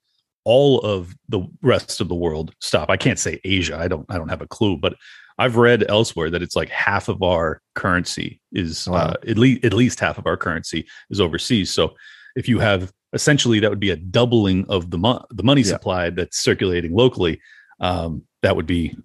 [0.46, 2.88] all of the rest of the world stop.
[2.88, 3.76] I can't say Asia.
[3.76, 4.94] I don't I don't have a clue, but
[5.38, 8.96] I've read elsewhere that it's like half of our currency is wow.
[8.96, 11.70] uh, at least at least half of our currency is overseas.
[11.72, 11.94] So
[12.36, 15.72] if you have essentially that would be a doubling of the mo- the money yeah.
[15.72, 17.40] supply that's circulating locally.
[17.80, 18.96] Um, that would be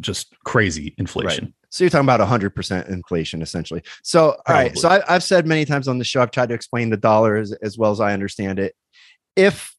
[0.00, 1.44] just crazy inflation.
[1.44, 1.54] Right.
[1.68, 3.82] So you're talking about 100% inflation essentially.
[4.02, 4.64] So, all Probably.
[4.64, 4.78] right.
[4.78, 7.36] So I, have said many times on the show, I've tried to explain the dollar
[7.36, 8.74] as, as well as I understand it.
[9.36, 9.73] If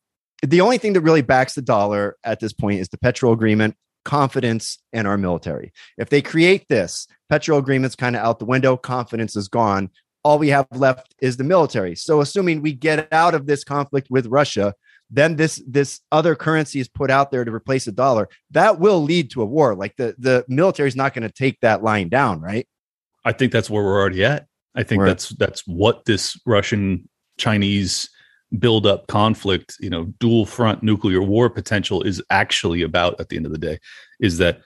[0.50, 3.76] the only thing that really backs the dollar at this point is the petrol agreement,
[4.04, 5.74] confidence, and our military.
[5.98, 9.90] If they create this, petrol agreement's kind of out the window, confidence is gone.
[10.24, 11.96] All we have left is the military.
[11.96, 14.74] So, assuming we get out of this conflict with Russia,
[15.10, 18.28] then this this other currency is put out there to replace the dollar.
[18.52, 19.76] That will lead to a war.
[19.76, 22.68] Like the the military is not going to take that line down, right?
[23.24, 24.48] I think that's where we're already at.
[24.76, 28.10] I think that's that's what this Russian Chinese
[28.60, 33.38] build up conflict, you know, dual front nuclear war potential is actually about at the
[33.38, 33.80] end of the day
[34.20, 34.62] is that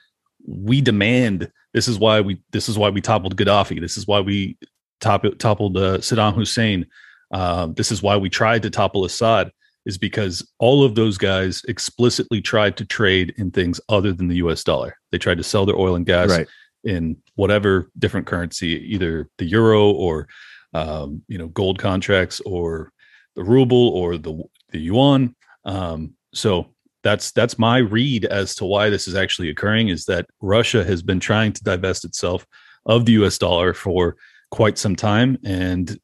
[0.46, 3.80] we demand this is why we this is why we toppled Gaddafi.
[3.80, 4.58] This is why we
[5.00, 6.86] top, toppled uh, Saddam Hussein.
[7.32, 9.52] Uh, this is why we tried to topple Assad
[9.86, 14.36] is because all of those guys explicitly tried to trade in things other than the
[14.36, 14.96] US dollar.
[15.10, 16.48] They tried to sell their oil and gas right.
[16.84, 20.28] in whatever different currency, either the euro or
[20.74, 22.92] um, you know gold contracts or
[23.40, 25.34] the ruble or the the yuan.
[25.64, 26.66] Um, so
[27.02, 31.02] that's that's my read as to why this is actually occurring is that Russia has
[31.02, 32.46] been trying to divest itself
[32.84, 34.16] of the US dollar for
[34.50, 35.98] quite some time and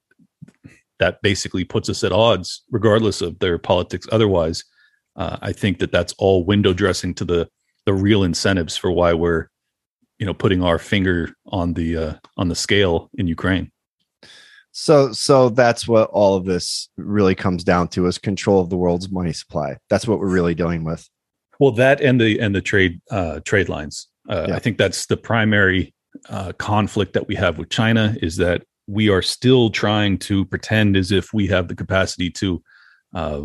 [0.99, 4.64] that basically puts us at odds regardless of their politics otherwise
[5.16, 7.49] uh, i think that that's all window dressing to the
[7.87, 9.49] the real incentives for why we're
[10.20, 13.70] you know putting our finger on the uh, on the scale in ukraine
[14.79, 18.77] so so that's what all of this really comes down to is control of the
[18.77, 19.79] world's money supply.
[19.89, 21.09] That's what we're really dealing with.
[21.59, 24.09] Well, that and the and the trade uh, trade lines.
[24.29, 24.57] Uh, yeah.
[24.57, 25.95] I think that's the primary
[26.29, 30.95] uh, conflict that we have with China is that we are still trying to pretend
[30.95, 32.62] as if we have the capacity to
[33.15, 33.45] uh,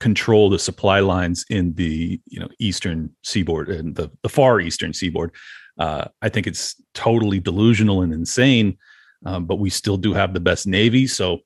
[0.00, 4.94] control the supply lines in the you know eastern seaboard and the, the far eastern
[4.94, 5.32] seaboard.
[5.78, 8.78] Uh, I think it's totally delusional and insane,
[9.24, 11.40] um, but we still do have the best navy, so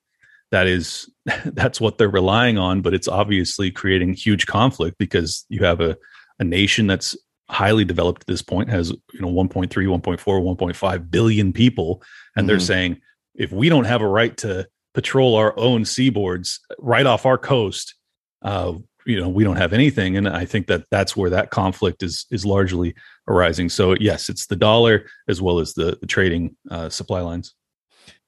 [0.51, 1.11] that is
[1.45, 2.83] that's what they're relying on.
[2.83, 5.97] But it's obviously creating huge conflict because you have a
[6.39, 7.17] a nation that's
[7.49, 12.03] highly developed at this point has you know 1.3 1.4 1.5 billion people
[12.35, 12.49] and mm-hmm.
[12.49, 13.01] they're saying
[13.35, 17.95] if we don't have a right to patrol our own seaboards right off our coast
[18.43, 18.73] uh,
[19.07, 22.27] you know we don't have anything and i think that that's where that conflict is
[22.33, 22.95] is largely
[23.29, 27.55] arising so yes it's the dollar as well as the, the trading uh, supply lines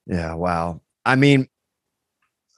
[0.09, 1.49] yeah wow i mean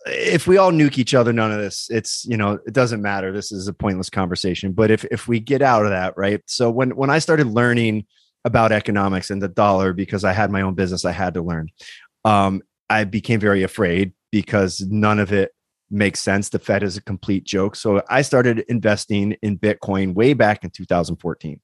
[0.06, 3.32] if we all nuke each other none of this it's you know it doesn't matter
[3.32, 6.70] this is a pointless conversation but if if we get out of that right so
[6.70, 8.06] when when i started learning
[8.44, 11.68] about economics and the dollar because i had my own business i had to learn
[12.24, 15.52] um i became very afraid because none of it
[15.90, 16.48] makes sense.
[16.48, 17.76] The Fed is a complete joke.
[17.76, 21.60] So I started investing in Bitcoin way back in 2014.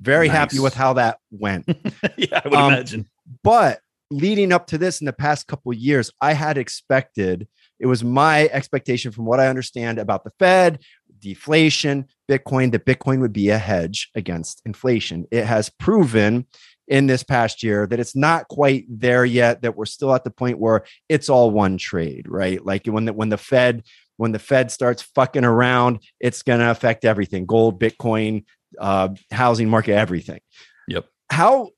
[0.00, 0.36] Very nice.
[0.36, 1.66] happy with how that went.
[2.16, 3.08] yeah, I would um, imagine.
[3.42, 7.46] But leading up to this in the past couple years, I had expected
[7.78, 10.80] it was my expectation from what I understand about the Fed,
[11.18, 15.26] deflation, Bitcoin, that Bitcoin would be a hedge against inflation.
[15.30, 16.46] It has proven
[16.88, 20.30] in this past year that it's not quite there yet that we're still at the
[20.30, 22.66] point where it's all one trade right?
[22.66, 23.84] Like when the when the fed
[24.16, 28.44] when the fed starts fucking around it's going to affect everything gold bitcoin
[28.80, 30.40] uh housing market everything.
[30.88, 31.06] Yep.
[31.30, 31.70] How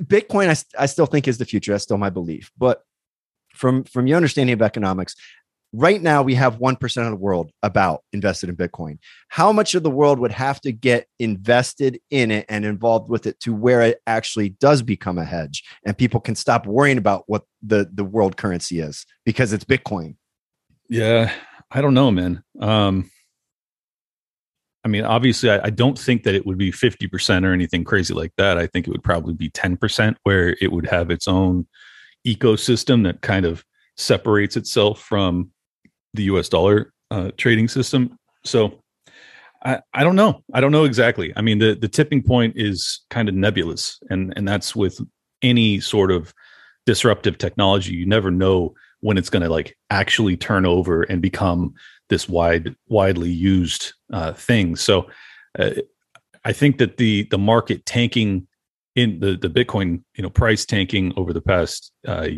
[0.00, 1.72] bitcoin I, I still think is the future.
[1.72, 2.50] That's still my belief.
[2.56, 2.82] But
[3.54, 5.16] from from your understanding of economics
[5.72, 8.98] right now we have 1% of the world about invested in bitcoin.
[9.28, 13.26] How much of the world would have to get invested in it and involved with
[13.26, 17.24] it to where it actually does become a hedge and people can stop worrying about
[17.26, 20.16] what the the world currency is because it's bitcoin?
[20.88, 21.32] Yeah
[21.70, 22.42] i don't know man.
[22.60, 23.10] Um
[24.84, 28.14] i mean obviously I, I don't think that it would be 50% or anything crazy
[28.14, 31.66] like that i think it would probably be 10% where it would have its own
[32.26, 33.64] ecosystem that kind of
[33.96, 35.50] separates itself from
[36.14, 38.18] the US dollar uh, trading system.
[38.44, 38.80] So
[39.64, 40.42] I, I don't know.
[40.52, 41.32] I don't know exactly.
[41.36, 45.00] I mean, the, the tipping point is kind of nebulous, and, and that's with
[45.42, 46.32] any sort of
[46.86, 47.94] disruptive technology.
[47.94, 51.74] You never know when it's going to like actually turn over and become
[52.10, 54.76] this wide, widely used uh, thing.
[54.76, 55.08] So
[55.58, 55.70] uh,
[56.44, 58.46] I think that the the market tanking
[58.96, 62.28] in the the Bitcoin you know price tanking over the past uh,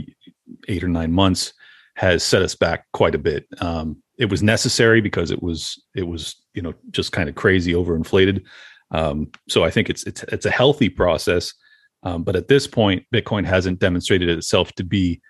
[0.68, 1.52] eight or nine months
[1.96, 3.46] has set us back quite a bit.
[3.60, 7.72] Um, it was necessary because it was it was you know just kind of crazy
[7.72, 8.44] overinflated.
[8.92, 11.54] Um, so I think it's it's it's a healthy process,
[12.02, 15.20] um, but at this point, Bitcoin hasn't demonstrated itself to be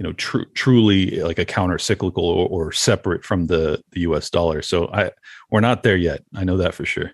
[0.00, 4.30] you know tr- truly like a counter cyclical or, or, separate from the the U.S.
[4.30, 4.62] dollar.
[4.62, 5.10] So I
[5.50, 6.24] we're not there yet.
[6.34, 7.12] I know that for sure.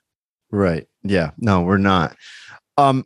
[0.52, 0.86] Right.
[1.02, 1.32] Yeah.
[1.36, 2.16] No, we're not.
[2.78, 3.04] Um,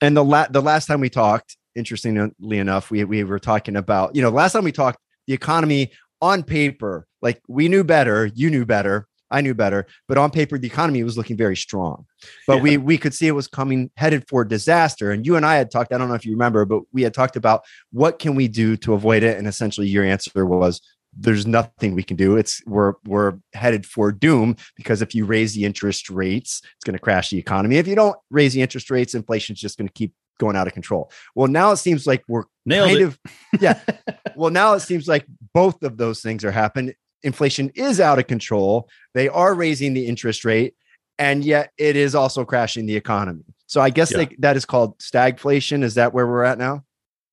[0.00, 4.14] and the la- the last time we talked, interestingly enough, we we were talking about
[4.14, 8.50] you know last time we talked the economy on paper, like we knew better, you
[8.50, 12.06] knew better, I knew better, but on paper the economy was looking very strong.
[12.46, 12.62] But yeah.
[12.62, 15.10] we we could see it was coming headed for disaster.
[15.10, 17.14] And you and I had talked, I don't know if you remember, but we had
[17.14, 20.80] talked about what can we do to avoid it and essentially your answer was
[21.16, 22.36] there's nothing we can do.
[22.36, 26.94] It's we're we're headed for doom because if you raise the interest rates, it's going
[26.94, 27.76] to crash the economy.
[27.76, 30.72] If you don't raise the interest rates, inflation's just going to keep going out of
[30.72, 31.10] control.
[31.34, 33.04] Well, now it seems like we're Nailed kind it.
[33.04, 33.18] of
[33.60, 33.80] yeah.
[34.36, 36.94] well, now it seems like both of those things are happening.
[37.22, 38.88] Inflation is out of control.
[39.14, 40.74] They are raising the interest rate,
[41.18, 43.44] and yet it is also crashing the economy.
[43.66, 44.18] So I guess yeah.
[44.18, 45.82] they, that is called stagflation.
[45.82, 46.84] Is that where we're at now?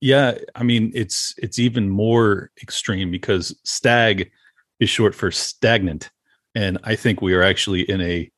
[0.01, 4.31] Yeah, I mean it's it's even more extreme because stag
[4.79, 6.09] is short for stagnant,
[6.55, 8.31] and I think we are actually in a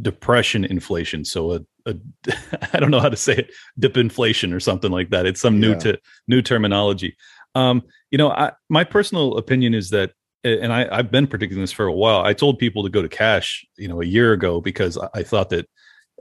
[0.00, 1.24] depression inflation.
[1.24, 1.96] So a, a
[2.72, 5.26] I don't know how to say it, dip inflation or something like that.
[5.26, 7.16] It's some new to new terminology.
[7.54, 10.12] Um, you know, I, my personal opinion is that,
[10.44, 12.20] and I, I've been predicting this for a while.
[12.20, 15.22] I told people to go to cash, you know, a year ago because I, I
[15.22, 15.68] thought that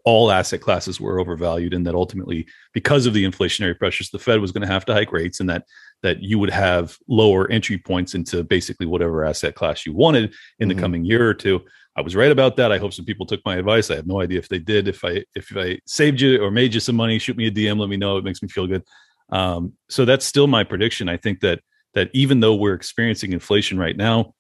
[0.06, 4.40] all asset classes were overvalued and that ultimately because of the inflationary pressures the fed
[4.40, 5.66] was going to have to hike rates and that
[6.04, 10.70] that you would have lower entry points into basically whatever asset class you wanted in
[10.70, 10.70] mm-hmm.
[10.70, 11.60] the coming year or two
[12.00, 12.72] I was right about that.
[12.72, 13.92] I hope some people took my advice.
[13.92, 14.88] I have no idea if they did.
[14.88, 17.78] If I if I saved you or made you some money, shoot me a DM.
[17.78, 18.16] Let me know.
[18.16, 18.84] It makes me feel good.
[19.32, 21.10] Um, so that's still my prediction.
[21.10, 21.60] I think that
[21.94, 24.34] that even though we're experiencing inflation right now,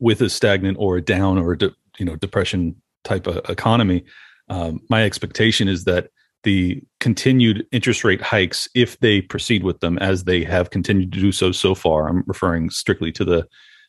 [0.00, 4.04] with a stagnant or a down or a de, you know depression type of economy,
[4.48, 6.08] um, my expectation is that
[6.42, 11.20] the continued interest rate hikes, if they proceed with them as they have continued to
[11.20, 13.46] do so so far, I'm referring strictly to the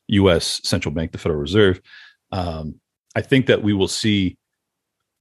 [0.08, 0.62] U.S.
[0.64, 1.82] central bank, the Federal Reserve
[2.32, 2.80] um,
[3.16, 4.38] I think that we will see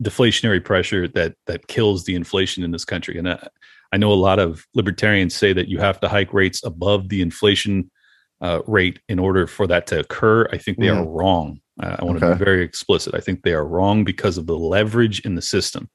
[0.02, 3.16] deflationary pressure that that kills the inflation in this country.
[3.18, 3.48] And I,
[3.94, 7.22] I know a lot of libertarians say that you have to hike rates above the
[7.22, 7.92] inflation
[8.40, 10.48] uh, rate in order for that to occur.
[10.50, 10.96] I think they mm.
[10.96, 11.60] are wrong.
[11.80, 12.30] Uh, I want okay.
[12.30, 13.14] to be very explicit.
[13.14, 15.88] I think they are wrong because of the leverage in the system,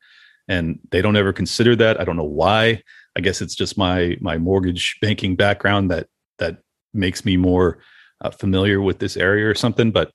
[0.47, 1.99] and they don't ever consider that.
[1.99, 2.81] I don't know why.
[3.17, 6.59] I guess it's just my my mortgage banking background that that
[6.93, 7.79] makes me more
[8.21, 9.91] uh, familiar with this area or something.
[9.91, 10.13] But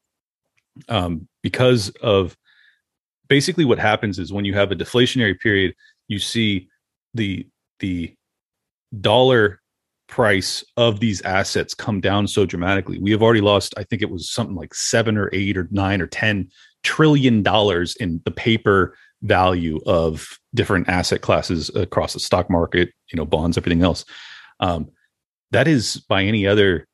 [0.89, 2.35] um, because of
[3.29, 5.75] basically what happens is when you have a deflationary period,
[6.09, 6.71] you see
[7.13, 7.47] the
[7.81, 8.15] the
[9.01, 9.61] dollar
[10.09, 12.99] price of these assets come down so dramatically.
[12.99, 16.01] We have already lost, I think it was something like seven or eight or nine
[16.01, 16.51] or ten
[16.83, 23.17] trillion dollars in the paper value of different asset classes across the stock market, you
[23.17, 24.05] know, bonds, everything else.
[24.61, 24.91] Um,
[25.51, 26.87] that is by any other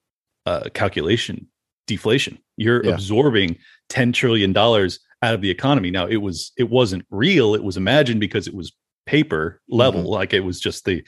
[0.46, 1.48] uh, calculation
[1.86, 2.38] deflation.
[2.56, 2.92] You're yeah.
[2.92, 3.56] absorbing
[3.88, 5.90] ten trillion dollars out of the economy.
[5.90, 8.72] Now it was it wasn't real; it was imagined because it was
[9.06, 10.02] paper level.
[10.02, 10.10] Mm-hmm.
[10.10, 11.04] Like it was just the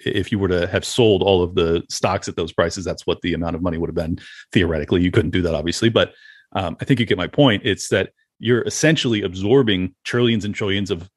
[0.00, 3.20] if you were to have sold all of the stocks at those prices, that's what
[3.22, 4.18] the amount of money would have been.
[4.52, 6.14] Theoretically, you couldn't do that, obviously, but
[6.52, 7.62] um, I think you get my point.
[7.64, 11.10] It's that you're essentially absorbing trillions and trillions of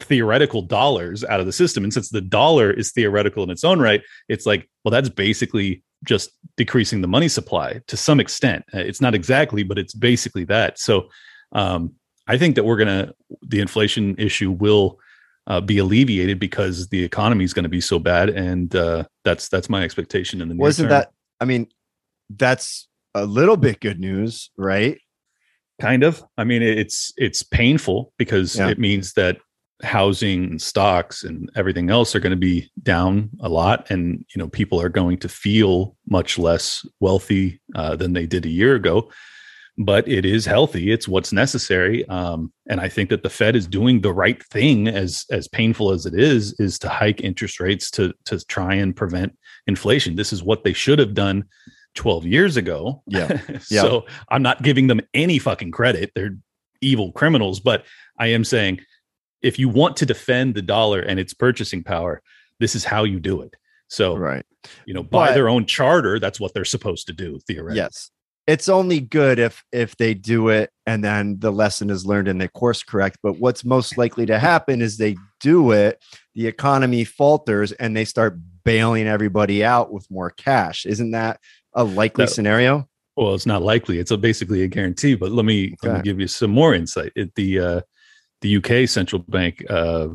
[0.00, 1.84] theoretical dollars out of the system.
[1.84, 5.82] And since the dollar is theoretical in its own right, it's like, well, that's basically
[6.04, 8.64] just decreasing the money supply to some extent.
[8.72, 10.78] Uh, it's not exactly, but it's basically that.
[10.78, 11.08] So
[11.52, 11.94] um,
[12.28, 14.98] I think that we're going to, the inflation issue will
[15.48, 18.28] uh, be alleviated because the economy is going to be so bad.
[18.28, 21.68] And uh, that's, that's my expectation in the Wasn't that, I mean,
[22.30, 24.98] that's a little bit good news, right?
[25.80, 26.22] Kind of.
[26.36, 28.68] I mean, it's, it's painful because yeah.
[28.68, 29.38] it means that
[29.82, 34.38] housing and stocks and everything else are going to be down a lot and you
[34.38, 38.74] know people are going to feel much less wealthy uh, than they did a year
[38.74, 39.08] ago
[39.78, 40.90] but it is healthy.
[40.90, 44.88] It's what's necessary um, and i think that the fed is doing the right thing
[44.88, 48.96] as as painful as it is is to hike interest rates to to try and
[48.96, 50.16] prevent inflation.
[50.16, 51.44] This is what they should have done
[51.94, 53.02] 12 years ago.
[53.06, 53.82] Yeah, yeah.
[53.82, 56.12] so i'm not giving them any fucking credit.
[56.14, 56.36] They're
[56.80, 57.84] evil criminals but
[58.20, 58.78] i am saying
[59.42, 62.22] if you want to defend the dollar and its purchasing power,
[62.60, 63.54] this is how you do it.
[63.88, 64.44] So, right,
[64.84, 67.78] you know, by but, their own charter, that's what they're supposed to do theoretically.
[67.78, 68.10] Yes,
[68.48, 72.40] it's only good if if they do it and then the lesson is learned and
[72.40, 73.18] they course correct.
[73.22, 76.02] But what's most likely to happen is they do it,
[76.34, 80.86] the economy falters, and they start bailing everybody out with more cash.
[80.86, 81.40] Isn't that
[81.74, 82.88] a likely that, scenario?
[83.16, 83.98] Well, it's not likely.
[83.98, 85.14] It's a, basically a guarantee.
[85.14, 85.88] But let me okay.
[85.92, 87.12] let me give you some more insight.
[87.14, 87.80] It, the uh,
[88.40, 89.62] the UK central bank.
[89.68, 90.08] Uh,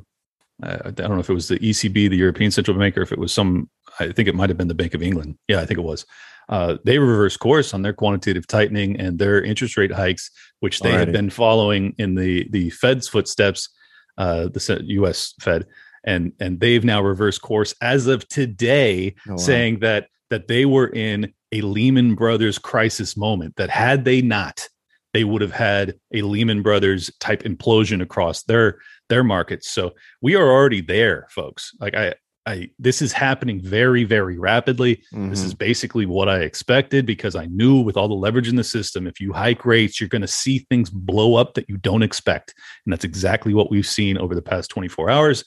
[0.64, 3.20] I don't know if it was the ECB, the European Central Bank, or if it
[3.20, 3.70] was some.
[4.00, 5.38] I think it might have been the Bank of England.
[5.48, 6.06] Yeah, I think it was.
[6.50, 10.30] Uh, they reversed course on their quantitative tightening and their interest rate hikes,
[10.60, 11.00] which they Alrighty.
[11.00, 13.70] had been following in the the Fed's footsteps,
[14.18, 15.34] uh, the U.S.
[15.40, 15.66] Fed,
[16.04, 19.38] and and they've now reversed course as of today, oh, wow.
[19.38, 23.56] saying that that they were in a Lehman Brothers crisis moment.
[23.56, 24.68] That had they not
[25.14, 28.80] they would have had a Lehman Brothers type implosion across their
[29.10, 29.70] their markets.
[29.70, 31.72] So we are already there, folks.
[31.80, 32.16] Like I
[32.46, 34.98] I this is happening very very rapidly.
[35.14, 35.30] Mm-hmm.
[35.30, 35.60] This is mm-hmm.
[35.60, 39.22] basically what I expected because I knew with all the leverage in the system if
[39.22, 42.54] you hike rates you're going to see things blow up that you don't expect.
[42.86, 45.44] And that's exactly what we've seen over the past 24 hours.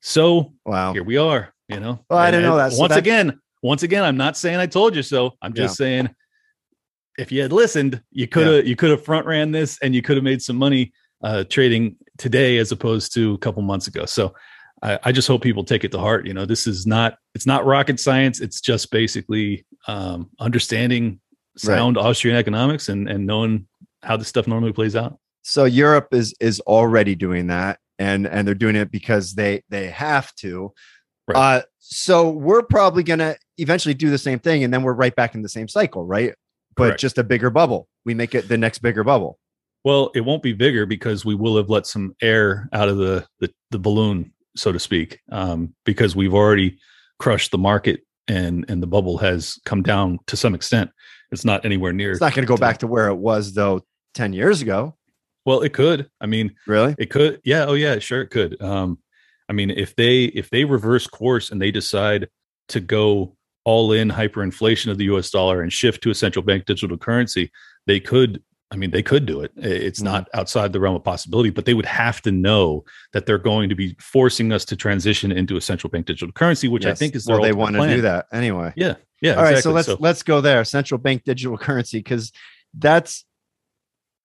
[0.00, 0.92] So, wow.
[0.94, 2.04] Here we are, you know.
[2.08, 2.72] Well, I didn't know that.
[2.72, 5.32] So once again, once again, I'm not saying I told you so.
[5.42, 5.84] I'm just yeah.
[5.84, 6.14] saying
[7.18, 8.62] if you had listened, you could have yeah.
[8.62, 11.96] you could have front ran this and you could have made some money uh, trading
[12.16, 14.06] today as opposed to a couple months ago.
[14.06, 14.34] So
[14.82, 16.26] I, I, just hope people take it to heart.
[16.26, 18.40] You know, this is not it's not rocket science.
[18.40, 21.20] It's just basically um, understanding
[21.56, 22.06] sound right.
[22.06, 23.66] Austrian economics and and knowing
[24.02, 25.18] how this stuff normally plays out.
[25.42, 29.88] So Europe is is already doing that, and and they're doing it because they they
[29.88, 30.72] have to.
[31.28, 31.36] Right.
[31.36, 35.14] Uh, so we're probably going to eventually do the same thing, and then we're right
[35.14, 36.34] back in the same cycle, right?
[36.76, 37.00] but Correct.
[37.00, 37.88] just a bigger bubble.
[38.04, 39.38] We make it the next bigger bubble.
[39.84, 43.26] Well, it won't be bigger because we will have let some air out of the
[43.40, 46.78] the, the balloon, so to speak, um, because we've already
[47.18, 50.90] crushed the market and and the bubble has come down to some extent.
[51.32, 52.12] It's not anywhere near.
[52.12, 53.82] It's not going to go back to where it was though
[54.14, 54.96] ten years ago.
[55.44, 56.08] Well, it could.
[56.20, 57.40] I mean, really, it could.
[57.44, 57.64] Yeah.
[57.66, 57.98] Oh, yeah.
[57.98, 58.60] Sure, it could.
[58.60, 58.98] Um,
[59.48, 62.28] I mean, if they if they reverse course and they decide
[62.68, 66.66] to go all in hyperinflation of the US dollar and shift to a central bank
[66.66, 67.50] digital currency,
[67.86, 68.42] they could
[68.72, 69.52] I mean, they could do it.
[69.56, 70.12] It's mm-hmm.
[70.12, 73.68] not outside the realm of possibility, but they would have to know that they're going
[73.68, 76.92] to be forcing us to transition into a central bank digital currency, which yes.
[76.92, 78.72] I think is well, they want to do that anyway.
[78.76, 79.34] Yeah, yeah.
[79.34, 79.54] All exactly.
[79.54, 80.64] right, so let's so, let's go there.
[80.64, 82.32] Central bank digital currency, because
[82.74, 83.24] that's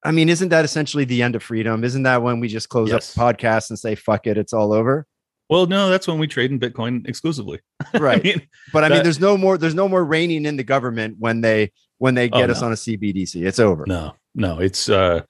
[0.04, 1.82] I mean, isn't that essentially the end of freedom?
[1.82, 3.18] Isn't that when we just close Yes.
[3.18, 5.06] up podcasts and say fuck it, it's all over?
[5.48, 7.60] Well, no, that's when we trade in Bitcoin exclusively.
[7.98, 8.20] Right.
[8.20, 8.42] I mean,
[8.72, 11.72] but I mean, there's no more there's no more reining in the government when they
[11.98, 12.66] when they Oh, get us no.
[12.66, 13.46] on a CBDC.
[13.46, 13.84] It's over.
[13.86, 15.22] no, no, it's uh,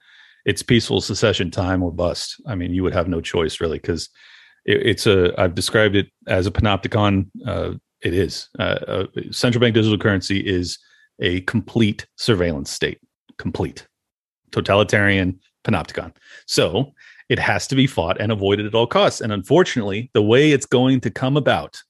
[0.45, 2.41] it's peaceful secession time or bust.
[2.45, 4.09] I mean, you would have no choice really because
[4.65, 5.33] it, it's a.
[5.39, 7.29] I've described it as a panopticon.
[7.45, 8.49] Uh, it is.
[8.59, 10.77] Uh, uh, central bank digital currency is
[11.19, 12.99] a complete surveillance state.
[13.37, 13.87] Complete,
[14.51, 16.13] totalitarian panopticon.
[16.45, 16.91] So
[17.29, 19.21] it has to be fought and avoided at all costs.
[19.21, 21.81] And unfortunately, the way it's going to come about,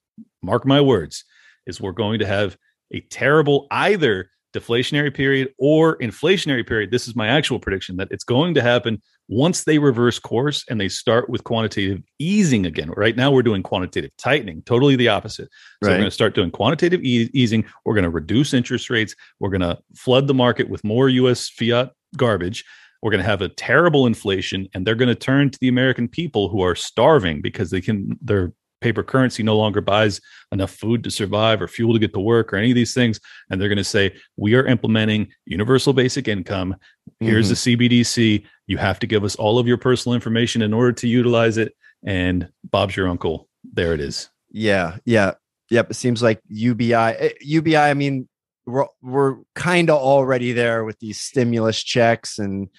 [0.41, 1.23] mark my words,
[1.65, 2.57] is we're going to have
[2.91, 6.91] a terrible either deflationary period or inflationary period.
[6.91, 10.79] This is my actual prediction that it's going to happen once they reverse course and
[10.79, 12.89] they start with quantitative easing again.
[12.95, 15.49] Right now, we're doing quantitative tightening, totally the opposite.
[15.83, 17.65] So we're going to start doing quantitative e- easing.
[17.85, 19.15] We're going to reduce interest rates.
[19.39, 22.63] We're going to flood the market with more US fiat garbage.
[23.01, 26.07] We're going to have a terrible inflation, and they're going to turn to the American
[26.07, 30.21] people who are starving because they can their paper currency no longer buys
[30.51, 33.19] enough food to survive or fuel to get to work or any of these things.
[33.49, 36.75] And they're going to say, We are implementing universal basic income.
[37.19, 38.43] Here's the CBDC.
[38.67, 41.73] You have to give us all of your personal information in order to utilize it.
[42.05, 43.49] And Bob's your uncle.
[43.73, 44.29] There it is.
[44.51, 45.33] Yeah, yeah,
[45.69, 45.89] yep.
[45.91, 47.75] It seems like UBI, eh, UBI.
[47.75, 48.29] I mean,
[48.65, 52.69] we're we're kind of already there with these stimulus checks, and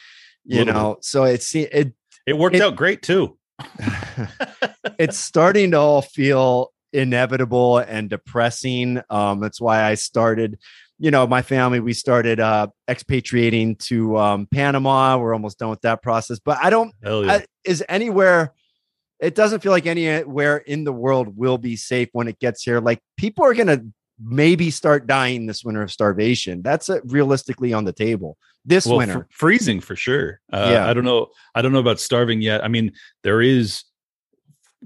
[0.44, 1.92] you Little know, so it's it.
[2.26, 3.36] It worked It- out great too.
[4.98, 9.00] it's starting to all feel inevitable and depressing.
[9.10, 10.58] Um, that's why I started.
[10.98, 15.16] You know, my family we started uh, expatriating to um, Panama.
[15.18, 17.32] We're almost done with that process, but I don't yeah.
[17.32, 18.52] I, is anywhere
[19.20, 22.80] it doesn't feel like anywhere in the world will be safe when it gets here
[22.80, 23.84] like people are going to
[24.22, 28.98] maybe start dying this winter of starvation that's uh, realistically on the table this well,
[28.98, 30.40] winter fr- freezing for sure.
[30.52, 30.88] Uh, Yeah.
[30.88, 31.28] I don't know.
[31.54, 32.62] I don't know about starving yet.
[32.64, 32.92] I mean,
[33.22, 33.84] there is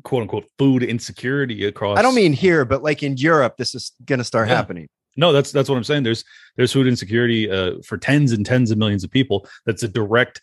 [0.04, 1.98] quote unquote food insecurity across.
[1.98, 4.56] i don't mean here but like in europe this is going to start Yeah.
[4.56, 6.04] happening No, that's that's what I'm saying.
[6.04, 6.24] There's
[6.56, 9.46] there's food insecurity uh, for tens and tens of millions of people.
[9.66, 10.40] That's a direct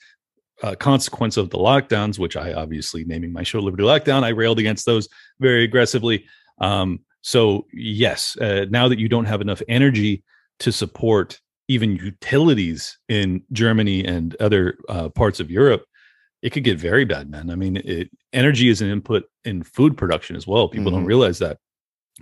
[0.61, 4.21] uh, consequence of the lockdowns, which I obviously naming my show Liberty Lockdown.
[4.23, 5.07] I railed against those
[5.39, 6.25] very aggressively.
[6.61, 10.23] Um, so yes, uh, now that you don't have enough energy
[10.59, 15.85] to support even utilities in Germany and other uh, parts of Europe,
[16.41, 17.49] it could get very bad, man.
[17.49, 20.67] I mean, it, energy is an input in food production as well.
[20.69, 21.07] People don't Mhm.
[21.07, 21.57] realize that.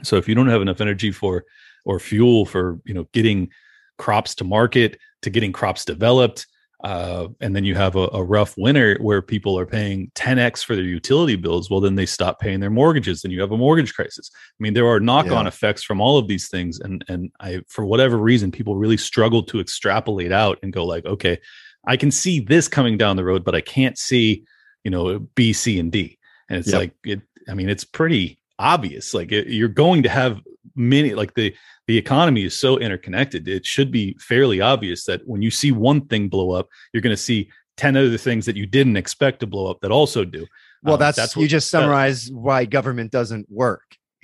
[0.04, 1.46] So if you don't have enough energy for
[1.86, 3.50] or fuel for you know getting
[3.98, 6.46] crops to market to getting crops developed
[6.84, 10.76] uh, and then you have a, a rough winter where people are paying 10x for
[10.76, 13.94] their utility bills well then they stop paying their mortgages and you have a mortgage
[13.96, 15.48] crisis i mean there are knock-on Yeah.
[15.48, 19.42] effects from all of these things and and i for whatever reason people really struggle
[19.44, 21.40] to extrapolate out and go like okay
[21.88, 24.44] i can see this coming down the road but i can't see
[24.84, 26.18] you know b c and d
[26.50, 26.80] and it's Yep.
[26.80, 30.40] like it i mean it's pretty obvious like it, you're going to have
[30.78, 31.54] many like the
[31.88, 36.02] the economy is so interconnected it should be fairly obvious that when you see one
[36.08, 39.48] thing blow up you're going to see 10 other things that you didn't expect to
[39.48, 40.46] blow up that also do
[40.84, 43.82] well Um, that's, you what- just that- summarize why government doesn't work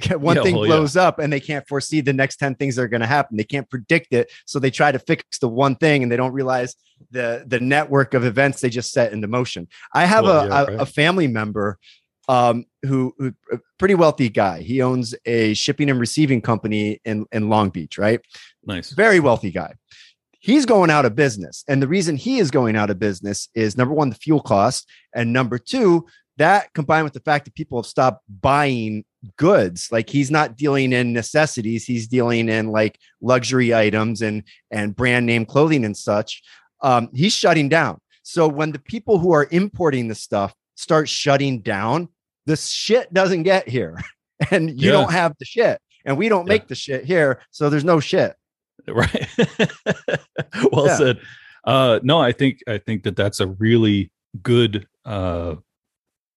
[0.17, 0.75] one Yeah, thing well, yeah.
[0.75, 3.37] blows up and they can't foresee the next 10 things that are going to happen
[3.37, 6.33] they can't predict it so they try to fix the one thing and they don't
[6.33, 6.75] realize
[7.11, 10.61] the the network of events they just set into motion i have Well, a, yeah,
[10.61, 10.81] a, right.
[10.81, 11.77] a family member
[12.29, 17.25] um who, who a pretty wealthy guy he owns a shipping and receiving company in
[17.31, 18.21] in long beach right
[18.65, 19.73] nice very wealthy guy.
[20.39, 21.63] He's going out of business.
[21.69, 24.85] And the reason he is going out of business is number one, the fuel cost.
[25.15, 26.05] And number two,
[26.35, 29.05] that combined with the fact that people have stopped buying
[29.37, 29.87] goods.
[29.89, 35.25] Like he's not dealing in necessities, he's dealing in like luxury items and and brand
[35.25, 36.41] name clothing and such.
[36.81, 37.99] Um, he's shutting down.
[38.23, 42.09] So when the people who are importing the stuff start shutting down,
[42.45, 43.97] the shit doesn't get here.
[44.51, 44.93] And you Yeah.
[44.93, 45.79] don't have the shit.
[46.05, 46.53] And we don't Yeah.
[46.53, 47.39] make the shit here.
[47.51, 48.35] So there's no shit.
[48.87, 49.29] right
[50.71, 50.97] well Yeah.
[50.97, 51.19] said
[51.63, 54.11] uh no i think i think that that's a really
[54.41, 55.55] good uh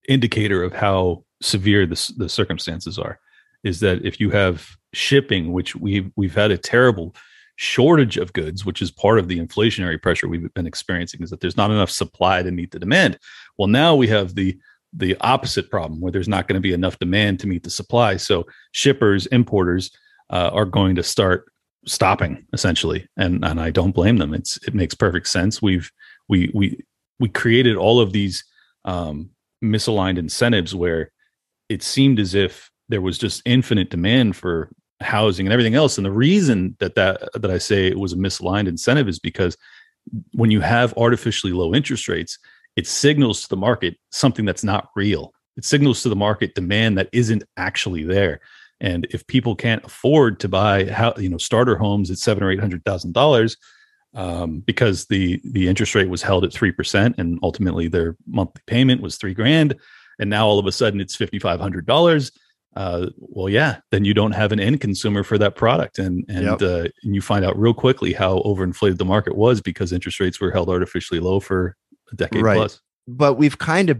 [0.08, 3.18] indicator of how severe the, the circumstances are
[3.64, 7.14] is that if you have shipping which we've we've had a terrible
[7.56, 11.40] shortage of goods which is part of the inflationary pressure we've been experiencing is that
[11.40, 13.18] there's not enough supply to meet the demand.
[13.58, 14.58] Well now we have the
[14.92, 18.16] the opposite problem where there's not going to be enough demand to meet the supply.
[18.16, 19.90] So shippers importers
[20.30, 21.50] uh, are going to start
[21.86, 24.34] stopping essentially and and I don't blame them.
[24.34, 25.62] It's it makes perfect sense.
[25.62, 25.90] We've
[26.28, 26.84] we we
[27.18, 28.44] we created all of these
[28.84, 29.30] um
[29.64, 31.10] misaligned incentives where
[31.68, 36.06] it seemed as if there was just infinite demand for housing and everything else and
[36.06, 39.56] the reason that that that I say it was a misaligned incentive is because
[40.32, 42.38] when you have artificially low interest rates,
[42.76, 45.32] it signals to the market something that's not real.
[45.56, 48.40] It signals to the market demand that isn't actually there.
[48.80, 52.50] And if people can't afford to buy how you know starter homes at seven or
[52.50, 53.56] eight hundred thousand dollars,
[54.14, 58.62] um, because the the interest rate was held at three percent, and ultimately their monthly
[58.66, 59.76] payment was three grand,
[60.18, 62.32] and now all of a sudden it's fifty five hundred dollars.
[62.76, 66.44] Uh, well, yeah, then you don't have an end consumer for that product, and and
[66.44, 66.62] yep.
[66.62, 70.40] uh, and you find out real quickly how overinflated the market was because interest rates
[70.40, 71.74] were held artificially low for
[72.12, 72.56] a decade right.
[72.56, 72.80] plus.
[73.08, 73.98] But we've kind of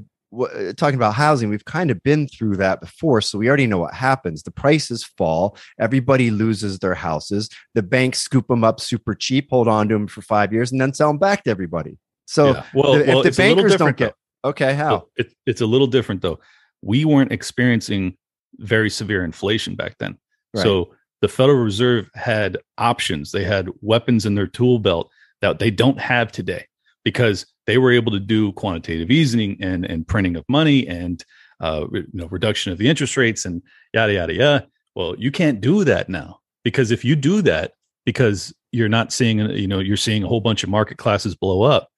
[0.77, 3.21] talking about housing, we've kind of been through that before.
[3.21, 4.43] So we already know what happens.
[4.43, 7.49] The prices fall, everybody loses their houses.
[7.75, 10.81] The banks scoop them up super cheap, hold on to them for five years, and
[10.81, 11.97] then sell them back to everybody.
[12.27, 12.65] So yeah.
[12.75, 14.51] well, the, well, if the bankers don't get, though.
[14.51, 15.07] okay, how?
[15.17, 16.41] It, it's a little different though.
[16.83, 18.17] We weren't experiencing
[18.59, 20.17] very severe inflation back then.
[20.55, 20.63] Right.
[20.63, 25.71] So the Federal Reserve had options, they had weapons in their tool belt that they
[25.71, 26.67] don't have today
[27.05, 31.25] because they were able to do quantitative easing and, and printing of money and
[31.61, 33.63] uh, you know, reduction of the interest rates and
[33.95, 34.67] yada, yada, yada.
[34.95, 37.73] Well, you can't do that now because if you do that,
[38.05, 41.63] because you're not seeing, you know, you're seeing a whole bunch of market classes blow
[41.63, 41.89] up,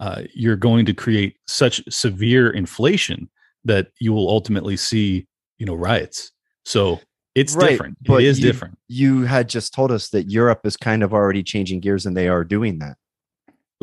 [0.00, 3.30] uh, you're going to create such severe inflation
[3.64, 5.26] that you will ultimately see,
[5.58, 6.32] you know, riots.
[6.64, 7.00] So
[7.34, 7.98] it's right, different.
[8.02, 8.78] But it is you, different.
[8.88, 12.28] You had just told us that Europe is kind of already changing gears and they
[12.28, 12.96] are doing that.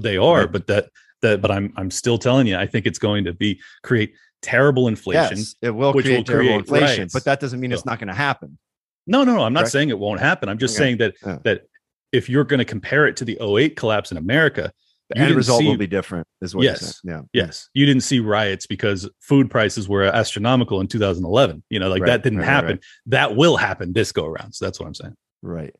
[0.01, 0.51] They are, right.
[0.51, 0.89] but that
[1.21, 4.87] that but I'm I'm still telling you, I think it's going to be create terrible
[4.87, 5.37] inflation.
[5.37, 7.13] Yes, it will create will terrible create inflation, riots.
[7.13, 8.57] but that doesn't mean so, it's not going to happen.
[9.05, 9.43] No, no, no.
[9.43, 9.71] I'm not Correct?
[9.73, 10.49] saying it won't happen.
[10.49, 10.83] I'm just okay.
[10.83, 11.37] saying that yeah.
[11.43, 11.63] that
[12.11, 14.71] if you're going to compare it to the 08 collapse in America,
[15.15, 16.27] the end result see, will be different.
[16.41, 17.21] Is what yes, Yeah.
[17.33, 17.69] Yes.
[17.73, 21.63] You didn't see riots because food prices were astronomical in 2011.
[21.69, 22.69] You know, like right, that didn't right, happen.
[22.69, 22.85] Right.
[23.07, 24.53] That will happen this go around.
[24.53, 25.15] So that's what I'm saying.
[25.41, 25.75] Right.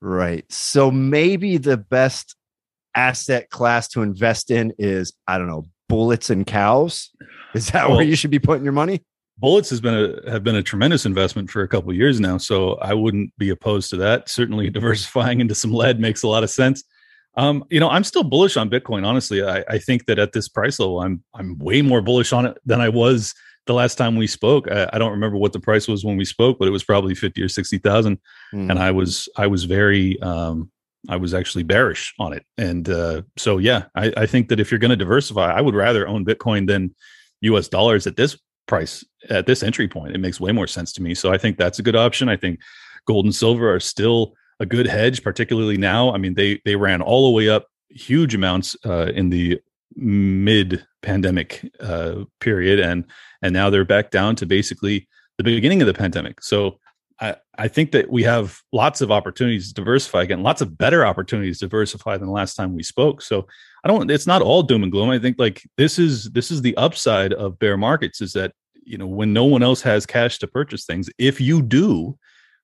[0.00, 0.44] Right.
[0.52, 2.36] So maybe the best
[2.94, 7.10] asset class to invest in is I don't know bullets and cows.
[7.54, 9.02] Is that well, where you should be putting your money?
[9.38, 12.74] Bullets has been a have been a tremendous investment for a couple years now, so
[12.74, 14.28] I wouldn't be opposed to that.
[14.28, 16.84] Certainly, diversifying into some lead makes a lot of sense.
[17.36, 19.04] Um, you know, I'm still bullish on Bitcoin.
[19.06, 22.46] Honestly, I, I think that at this price level, I'm I'm way more bullish on
[22.46, 23.34] it than I was
[23.66, 24.70] the last time we spoke.
[24.70, 27.14] I, I don't remember what the price was when we spoke, but it was probably
[27.14, 28.18] fifty or sixty thousand,
[28.52, 28.70] mm.
[28.70, 30.70] and I was I was very um,
[31.08, 32.44] I was actually bearish on it.
[32.56, 35.74] And uh, so, yeah, I, I, think that if you're going to diversify, I would
[35.74, 36.94] rather own Bitcoin than
[37.42, 40.14] US dollars at this price, at this entry point.
[40.14, 41.14] It makes way more sense to me.
[41.14, 42.28] So I think that's a good option.
[42.28, 42.60] I think
[43.06, 46.12] gold and silver are still a good hedge, particularly now.
[46.12, 49.60] I mean, they they ran all the way up huge amounts uh, in the
[49.96, 53.04] mid pandemic uh, period, and
[53.42, 56.42] and now they're back down to basically the beginning of the pandemic.
[56.42, 56.78] So
[57.20, 61.06] I, I think that we have lots of opportunities to diversify again, lots of better
[61.06, 63.22] opportunities to diversify than the last time we spoke.
[63.22, 63.46] So
[63.84, 65.10] I don't it's not all doom and gloom.
[65.10, 68.52] I think like this is this is the upside of bear markets is that
[68.84, 72.18] you know when no one else has cash to purchase things, if you do,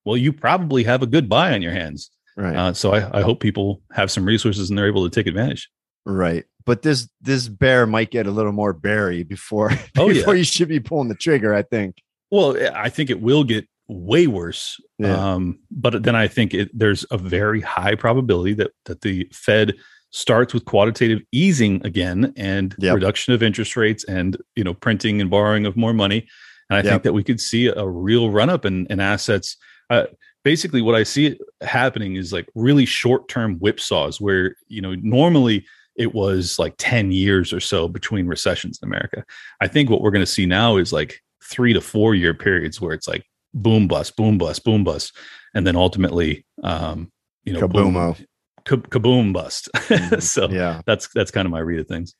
[0.05, 2.11] well, you probably have a good buy on your hands.
[2.37, 2.57] Right.
[2.57, 5.69] Uh, so I, I hope people have some resources and they're able to take advantage.
[6.07, 6.45] Right.
[6.65, 10.39] But this this bear might get a little more berry before oh, before yeah.
[10.39, 11.97] you should be pulling the trigger, I think.
[12.31, 14.81] Well, I think it will get way worse.
[14.99, 15.33] Yeah.
[15.33, 19.75] Um, but then I think it, there's a very high probability that that the Fed
[20.13, 22.95] starts with quantitative easing again and yep.
[22.95, 26.27] reduction of interest rates and you know printing and borrowing of more money.
[26.69, 26.87] And I yep.
[26.87, 29.57] think that we could see a real run up in, in assets.
[29.91, 30.07] Uh,
[30.45, 35.67] basically, what I see happening is like really short term whipsaws where you know normally
[35.97, 39.25] it was like 10 years or so between recessions in America.
[39.61, 42.81] I think what we're going to see now is like three to four year periods
[42.81, 45.15] where it's like boom bust, boom bust, boom bust,
[45.55, 47.11] and then ultimately, um,
[47.45, 48.17] you know, kaboomo,
[48.65, 49.69] boom, kaboom bust.
[49.91, 50.21] Mm-hmm.
[50.21, 52.15] so yeah, that's that's kind of my read of things.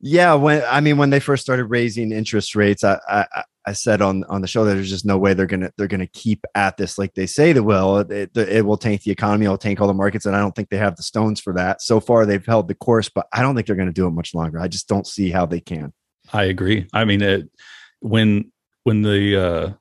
[0.00, 4.02] Yeah, when I mean when they first started raising interest rates, I I, I said
[4.02, 6.76] on on the show that there's just no way they're gonna they're gonna keep at
[6.76, 7.98] this like they say they will.
[7.98, 10.68] It, it, will tank the economy, it'll tank all the markets, and I don't think
[10.68, 11.80] they have the stones for that.
[11.82, 14.34] So far, they've held the course, but I don't think they're to do it much
[14.34, 14.60] longer.
[14.60, 15.92] I just don't see how they can.
[16.32, 16.86] I agree.
[16.92, 17.50] I mean, it,
[18.00, 18.52] when
[18.84, 19.72] when the uh,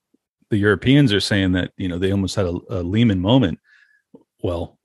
[0.50, 3.60] the Europeans are saying that you know they almost had a, a Lehman moment.
[4.42, 4.78] Well,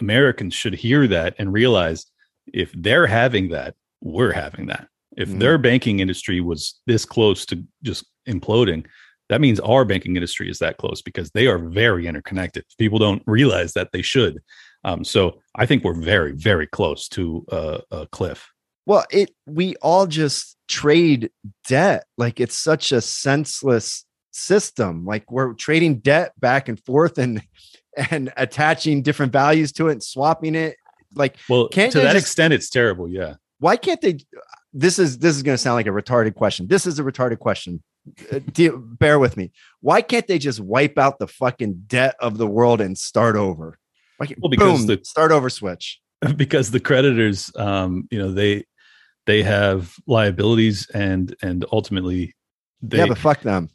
[0.00, 2.06] Americans should hear that and realize
[2.52, 4.88] if they're having that, we're having that.
[5.16, 5.38] If mm-hmm.
[5.38, 8.86] their banking industry was this close to just imploding,
[9.28, 12.64] that means our banking industry is that close because they are very interconnected.
[12.78, 14.38] People don't realize that they should.
[14.84, 18.48] Um, so I think we're very, very close to a, a cliff.
[18.86, 21.30] Well, it we all just trade
[21.66, 25.04] debt like it's such a senseless system.
[25.04, 27.42] Like we're trading debt back and forth and
[28.10, 30.76] and attaching different values to it and swapping it.
[31.14, 34.18] like well Can't to that just- extent it's terrible yeah why can't they
[34.72, 36.66] this is this is going to sound like a retarded question.
[36.68, 37.82] This is a retarded question.
[38.32, 39.52] Uh, deal- bear with me.
[39.80, 43.78] Why can't they just wipe out the fucking debt of the world and start over?
[44.22, 46.00] Can't, Well, because boom, the- start over switch.
[46.36, 48.64] Because the creditors um you know they
[49.26, 52.34] they have liabilities and and ultimately
[52.82, 53.70] they yeah but fuck them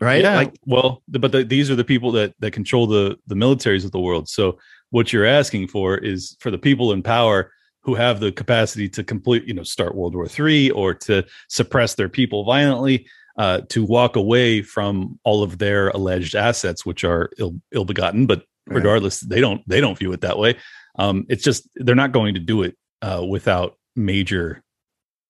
[0.00, 0.22] right?
[0.22, 3.34] Yeah, like well, the, but the, these are the people that that control the the
[3.34, 4.28] militaries of the world.
[4.28, 4.58] So
[4.90, 7.50] what you're asking for is for the people in power
[7.82, 11.94] who have the capacity to complete, you know, start World War Three or to suppress
[11.94, 13.06] their people violently,
[13.36, 18.26] uh, to walk away from all of their alleged assets, which are ill ill begotten.
[18.26, 20.56] But regardless, they don't they don't view it that way.
[20.98, 24.62] Um, it's just they're not going to do it uh, without major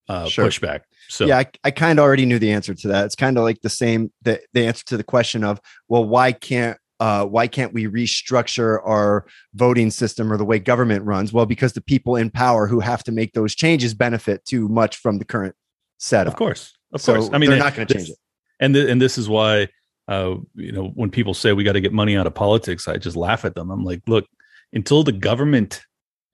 [0.09, 0.47] uh, Sure.
[0.47, 0.81] pushback.
[1.09, 3.45] So yeah i, I kind of already knew the answer to that it's kind of
[3.45, 7.47] like the same the, the answer to the question of well why can't uh, why
[7.57, 11.33] can't we restructure our voting system or the way government runs?
[11.33, 14.97] Well because the people in power who have to make those changes benefit too much
[15.03, 15.55] from the current
[15.99, 16.33] setup.
[16.35, 16.63] Of course,
[16.95, 17.31] of so course.
[17.33, 18.19] I mean, they're not going to change it.
[18.61, 19.69] and th- and this is why
[20.09, 22.97] uh you know when people say we got to get money out of politics i
[22.97, 23.71] just laugh at them.
[23.71, 24.27] I'm like look
[24.73, 25.83] until the government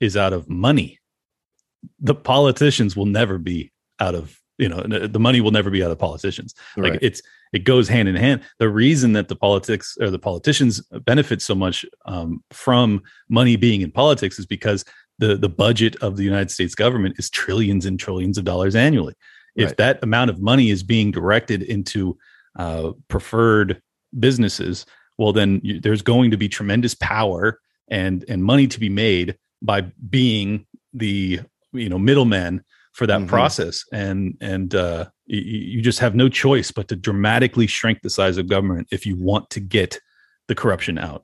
[0.00, 0.98] is out of money
[2.00, 4.24] the politicians will never be out of
[4.58, 4.80] you know
[5.16, 6.50] the money will never be out of politicians.
[6.76, 6.98] Like Right.
[7.08, 7.20] it's
[7.52, 11.54] it goes hand in hand the reason that the politics or the politicians benefit so
[11.54, 14.84] much um, from money being in politics is because
[15.18, 19.14] the the budget of the united states government is trillions and trillions of dollars annually
[19.56, 19.76] if Right.
[19.78, 22.16] that amount of money is being directed into
[22.58, 23.82] uh, preferred
[24.18, 24.86] businesses
[25.18, 29.36] well then you, there's going to be tremendous power and and money to be made
[29.62, 31.40] by being the
[31.72, 32.64] you know middleman
[32.98, 33.28] for that Mhm.
[33.28, 35.40] process and and uh you,
[35.76, 39.14] you just have no choice but to dramatically shrink the size of government if you
[39.16, 40.00] want to get
[40.48, 41.22] the corruption out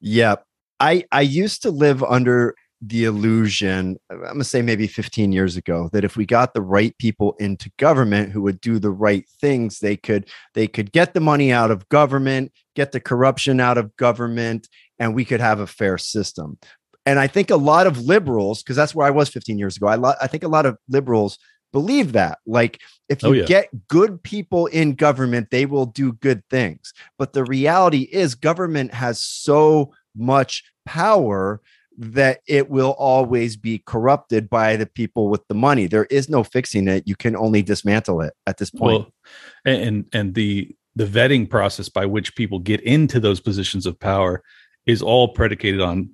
[0.00, 0.36] Yeah.
[0.80, 2.54] I I used to live under
[2.86, 6.60] the illusion, I'm going to say maybe 15 years ago, that if we got the
[6.60, 11.14] right people into government who would do the right things, they could they could get
[11.14, 14.68] the money out of government, get the corruption out of government,
[14.98, 16.58] and we could have a fair system.
[17.06, 19.86] And I think a lot of liberals, because that's where I was 15 years ago,
[19.88, 21.38] I, lo- I think a lot of liberals
[21.72, 22.38] believe that.
[22.46, 23.46] Like, if oh, you Oh, yeah.
[23.46, 26.92] get good people in government, they will do good things.
[27.18, 31.60] But the reality is, government has so much power
[31.96, 35.86] that it will always be corrupted by the people with the money.
[35.86, 37.04] There is no fixing it.
[37.06, 39.02] You can only dismantle it at this point.
[39.02, 39.12] well
[39.64, 44.42] and and the the vetting process by which people get into those positions of power
[44.86, 46.10] is all predicated on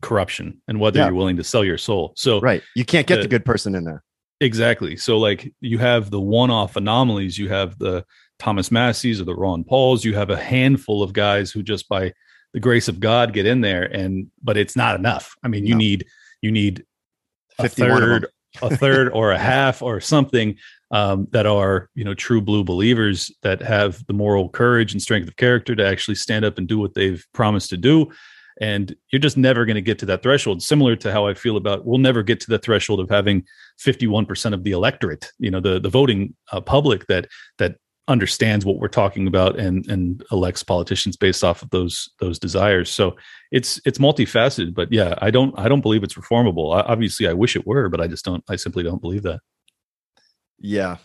[0.00, 1.06] corruption and whether Yeah.
[1.06, 2.62] you're willing to sell your soul so right.
[2.74, 4.02] You can't get the- the good person in there.
[4.40, 4.96] Exactly.
[4.96, 8.04] So like you have the one-off anomalies, you have the
[8.38, 12.12] Thomas Massies or the Ron Pauls, you have a handful of guys who just by
[12.54, 15.34] the grace of God get in there and but it's not enough.
[15.44, 15.78] I mean, you No.
[15.78, 16.06] need
[16.42, 16.84] you need
[17.58, 18.08] a 51 of them.
[18.08, 18.26] third,
[18.72, 20.56] a third or a half or something
[20.90, 25.28] um, that are, you know, true blue believers that have the moral courage and strength
[25.28, 28.10] of character to actually stand up and do what they've promised to do
[28.60, 31.56] and you're just never going to get to that threshold similar to how i feel
[31.56, 33.44] about we'll never get to the threshold of having
[33.84, 37.28] 51% of the electorate you know the the voting uh, public that
[37.58, 37.76] that
[38.08, 42.90] understands what we're talking about and and elects politicians based off of those those desires
[42.90, 43.16] so
[43.52, 47.32] it's it's multifaceted but yeah i don't i don't believe it's reformable I, obviously i
[47.32, 49.40] wish it were but i just don't i simply don't believe that
[50.58, 50.96] Yeah.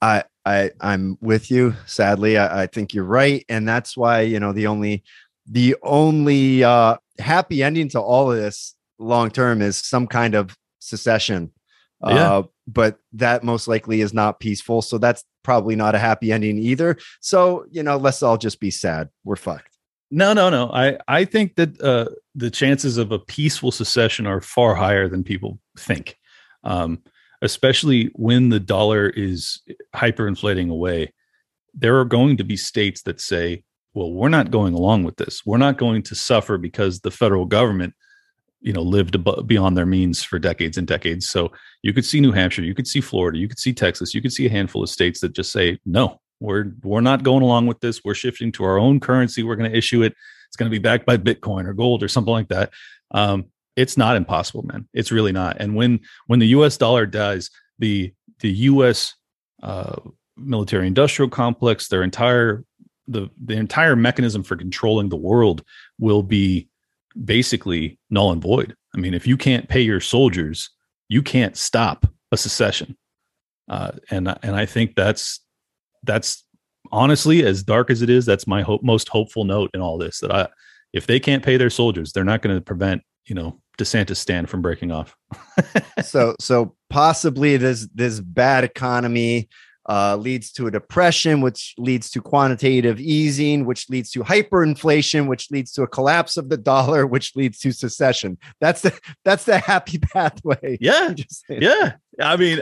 [0.00, 1.74] I I I'm with you.
[1.86, 3.44] Sadly, I, I think you're right.
[3.48, 5.04] And that's why, you know, the only
[5.50, 10.56] the only uh happy ending to all of this long term is some kind of
[10.78, 11.52] secession.
[12.06, 12.32] Yeah.
[12.32, 14.82] Uh, but that most likely is not peaceful.
[14.82, 16.98] So that's probably not a happy ending either.
[17.20, 19.08] So, you know, let's all just be sad.
[19.24, 19.78] We're fucked.
[20.10, 20.70] No, no, no.
[20.72, 25.24] I I think that uh, the chances of a peaceful secession are far higher than
[25.24, 26.16] people think,
[26.64, 27.02] um,
[27.42, 29.62] especially when the dollar is
[29.94, 31.12] hyperinflating away.
[31.74, 33.64] There are going to be states that say,
[33.96, 35.44] "Well, we're not going along with this.
[35.46, 37.94] We're not going to suffer because the federal government,
[38.60, 41.50] you know, lived abo- beyond their means for decades and decades." So
[41.82, 44.32] you could see New Hampshire, you could see Florida, you could see Texas, you could
[44.32, 47.80] see a handful of states that just say, "No, we're we're not going along with
[47.80, 48.02] this.
[48.04, 49.42] We're shifting to our own currency.
[49.42, 50.14] We're going to issue it.
[50.48, 52.72] It's going to be backed by Bitcoin or gold or something like that."
[53.12, 54.88] Um, it's not impossible, man.
[54.92, 55.56] It's really not.
[55.58, 56.76] And when when the U.S.
[56.76, 59.14] dollar dies, the the U.S.
[59.62, 59.96] Uh,
[60.36, 62.64] military industrial complex, their entire
[63.08, 65.62] the the entire mechanism for controlling the world
[65.98, 66.68] will be
[67.24, 68.74] basically null and void.
[68.94, 70.70] I mean, if you can't pay your soldiers,
[71.08, 72.96] you can't stop a secession.
[73.68, 75.40] Uh, and and I think that's
[76.04, 76.44] that's
[76.92, 78.24] honestly as dark as it is.
[78.26, 80.20] That's my hope, most hopeful note in all this.
[80.20, 80.48] That I,
[80.92, 84.62] if they can't pay their soldiers, they're not going to prevent you know DeSantistan from
[84.62, 85.16] breaking off.
[86.02, 89.48] so so possibly this this bad economy
[89.88, 95.50] uh, leads to a depression, which leads to quantitative easing, which leads to hyperinflation, which
[95.50, 98.38] leads to a collapse of the dollar, which leads to secession.
[98.60, 100.78] That's the that's the happy pathway.
[100.80, 101.14] Yeah,
[101.48, 101.92] yeah.
[102.18, 102.60] I mean,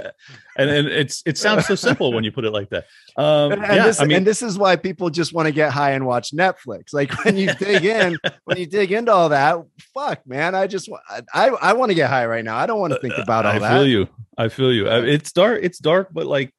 [0.58, 2.86] and, and it's it sounds so simple when you put it like that.
[3.16, 5.70] Um, and, yeah, this, I mean, and this is why people just want to get
[5.70, 6.92] high and watch Netflix.
[6.92, 9.58] Like when you dig in, when you dig into all that,
[9.94, 10.90] fuck, man, I just
[11.32, 12.56] I I want to get high right now.
[12.56, 13.72] I don't want to think about all I that.
[13.72, 14.08] I feel you.
[14.36, 14.88] I feel you.
[14.88, 15.60] It's dark.
[15.62, 16.52] It's dark, but like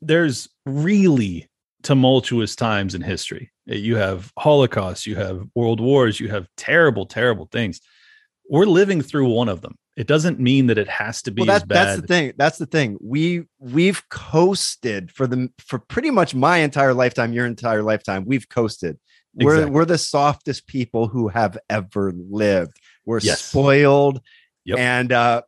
[0.00, 1.48] there's really
[1.82, 3.50] tumultuous times in history.
[3.66, 7.80] You have Holocaust, you have world wars, you have terrible, terrible things.
[8.48, 9.76] We're living through one of them.
[9.96, 12.32] It doesn't mean that it has to be well, that, That's the thing.
[12.36, 12.96] That's the thing.
[13.00, 18.24] We we've coasted for the for pretty much my entire lifetime, your entire lifetime.
[18.24, 18.98] We've coasted.
[19.34, 22.78] We're we're the softest people who have ever lived.
[23.04, 23.42] We're yes.
[23.42, 24.20] spoiled,
[24.64, 24.78] yep.
[24.78, 25.42] and uh,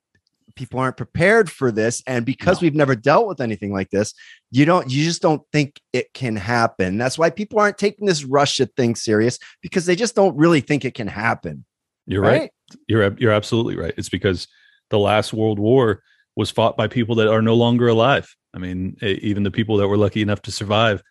[0.55, 2.66] people aren't prepared for this and because no.
[2.66, 4.14] we've never dealt with anything like this
[4.51, 6.98] you don't you just don't think it can happen.
[6.98, 10.84] That's why people aren't taking this russia thing serious because they just don't really think
[10.84, 11.64] it can happen
[12.07, 12.51] you're right, right?
[12.88, 13.94] you're you're absolutely right.
[13.96, 14.48] It's because
[14.90, 16.03] the last world war
[16.36, 18.34] was fought by people that are no longer alive.
[18.55, 21.03] I mean even the people that were lucky enough to survive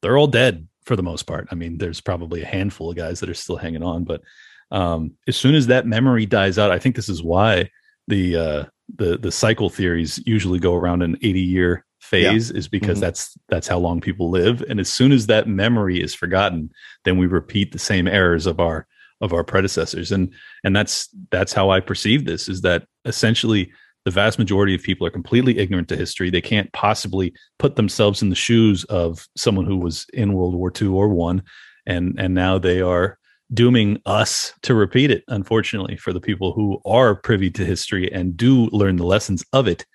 [0.00, 1.48] they're all dead for the most part.
[1.50, 4.22] I mean there's probably a handful of guys that are still hanging on but
[4.70, 7.70] um, as soon as that memory dies out i think this is why
[8.06, 8.64] the uh,
[8.96, 12.58] the the cycle theories usually go around an 80 year phase yeah.
[12.58, 13.00] is because mm-hmm.
[13.00, 16.70] that's that's how long people live and as soon as that memory is forgotten
[17.04, 18.86] then we repeat the same errors of our
[19.20, 20.32] of our predecessors and
[20.64, 23.70] and that's that's how i perceive this is that essentially
[24.04, 28.22] the vast majority of people are completely ignorant to history they can't possibly put themselves
[28.22, 31.42] in the shoes of someone who was in world war ii or one
[31.84, 33.17] and and now they are
[33.52, 38.36] dooming us to repeat it, unfortunately, for the people who are privy to history and
[38.36, 39.86] do learn the lessons of it.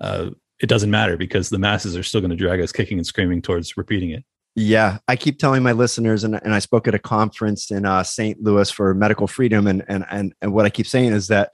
[0.00, 0.30] Uh,
[0.60, 3.42] it doesn't matter because the masses are still going to drag us kicking and screaming
[3.42, 4.24] towards repeating it.
[4.56, 8.04] Yeah, I keep telling my listeners, and, and I spoke at a conference in uh,
[8.04, 8.40] St.
[8.40, 11.50] Louis for medical freedom, and, and and and what I keep saying is that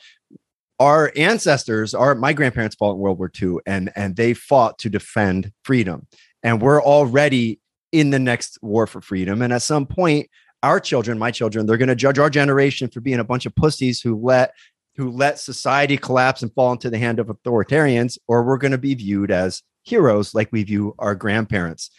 [0.78, 4.90] our ancestors, our my grandparents fought in World War II, and and they fought to
[4.90, 6.08] defend freedom,
[6.42, 10.28] and we're already in the next war for freedom, and at some point,
[10.62, 13.54] our children, my children, they're going to judge our generation for being a bunch of
[13.54, 14.54] pussies who let
[14.96, 18.78] who let society collapse and fall into the hand of authoritarians, or we're going to
[18.78, 21.90] be viewed as heroes like we view our grandparents.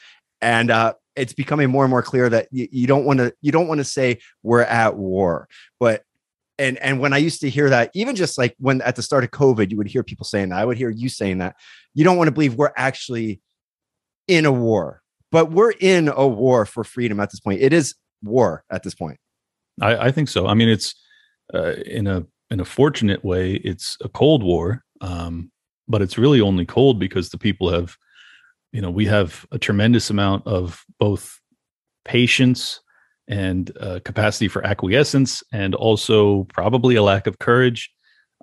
[0.41, 3.51] And uh, it's becoming more and more clear that you, you don't want to you
[3.51, 5.47] don't want to say we're at war,
[5.79, 6.03] but
[6.59, 9.23] and and when I used to hear that, even just like when at the start
[9.23, 10.59] of COVID, you would hear people saying that.
[10.59, 11.55] I would hear you saying that.
[11.93, 13.41] You don't want to believe we're actually
[14.27, 15.01] in a war,
[15.31, 17.61] but we're in a war for freedom at this point.
[17.61, 19.17] It is war at this point.
[19.81, 20.47] I, I think so.
[20.47, 20.95] I mean, it's
[21.53, 25.51] uh, in a in a fortunate way, it's a cold war, um,
[25.87, 27.95] but it's really only cold because the people have,
[28.73, 31.39] you know, we have a tremendous amount of both
[32.03, 32.81] patience
[33.27, 37.91] and uh, capacity for acquiescence, and also probably a lack of courage.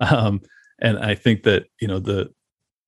[0.00, 0.40] Um,
[0.80, 2.30] and I think that you know the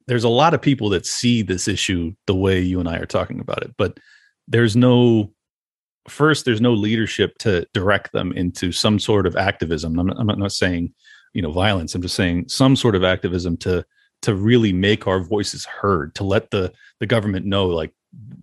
[0.07, 3.07] there's a lot of people that see this issue the way you and I are
[3.07, 3.99] talking about it, but
[4.49, 5.32] there's no
[6.09, 9.99] first there's no leadership to direct them into some sort of activism.
[9.99, 10.93] I'm not, I'm not saying
[11.33, 11.95] you know violence.
[11.95, 13.85] I'm just saying some sort of activism to
[14.23, 17.93] to really make our voices heard to let the the government know like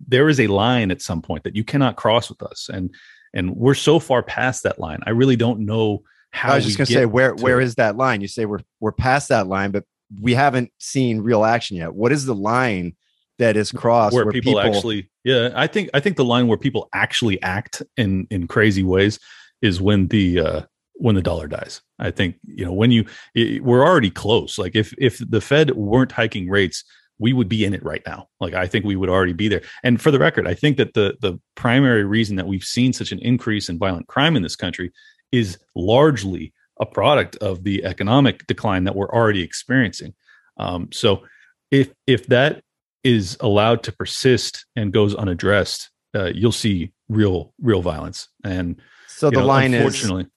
[0.06, 2.68] there is a line at some point that you cannot cross with us.
[2.72, 2.94] And
[3.34, 5.00] and we're so far past that line.
[5.06, 7.96] I really don't know how i was just going to say where where is that
[7.96, 8.20] line?
[8.20, 9.84] You say we're we're past that line but
[10.20, 11.94] we haven't seen real action yet.
[11.94, 12.96] What is the line
[13.38, 16.46] that is crossed where, where people, people, actually yeah i think i think the line
[16.46, 19.18] where people actually act in in crazy ways
[19.62, 20.62] is when the uh
[20.98, 21.80] when the dollar dies.
[21.98, 24.58] I think you know when you it, we're already close.
[24.58, 26.84] Like if if the fed weren't hiking rates
[27.20, 28.28] we would be in it right now.
[28.40, 29.62] Like i think we would already be there.
[29.82, 33.12] And for the record i think that the the primary reason that we've seen such
[33.12, 34.92] an increase in violent crime in this country
[35.32, 40.14] is largely a product of the economic decline that we're already experiencing.
[40.58, 41.22] Um, so
[41.70, 42.62] if if that
[43.04, 48.28] is allowed to persist and goes unaddressed, uh, you'll see real real violence.
[48.44, 50.28] And so the know, line unfortunately, is,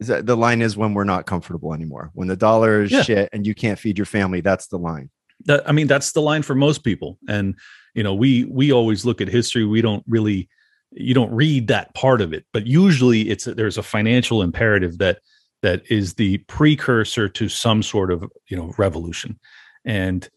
[0.00, 2.10] is that the line is when we're not comfortable anymore.
[2.14, 3.02] When the dollar is yeah.
[3.02, 5.10] shit and you can't feed your family, that's the line.
[5.46, 7.18] That, I mean, that's the line for most people.
[7.28, 7.54] And
[7.94, 9.64] you know, we we always look at history.
[9.64, 10.48] We don't really
[10.92, 15.20] you don't read that part of it, but usually it's there's a financial imperative that
[15.62, 19.38] that is the precursor to some sort of you know revolution.
[19.84, 20.28] And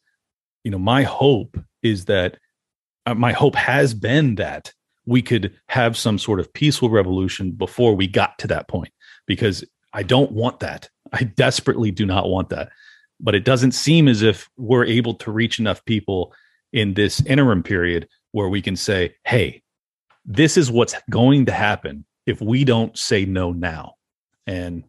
[0.63, 2.37] you know, my hope is that
[3.05, 4.73] uh, my hope has been that
[5.05, 8.93] we could have some sort of peaceful revolution before we got to that point
[9.27, 9.63] because
[9.93, 10.89] I don't want that.
[11.11, 12.69] I desperately do not want that.
[13.19, 16.33] But it doesn't seem as if we're able to reach enough people
[16.71, 19.61] in this interim period where we can say, hey,
[20.25, 23.93] this is what's going to happen if we don't say no now.
[24.47, 24.83] And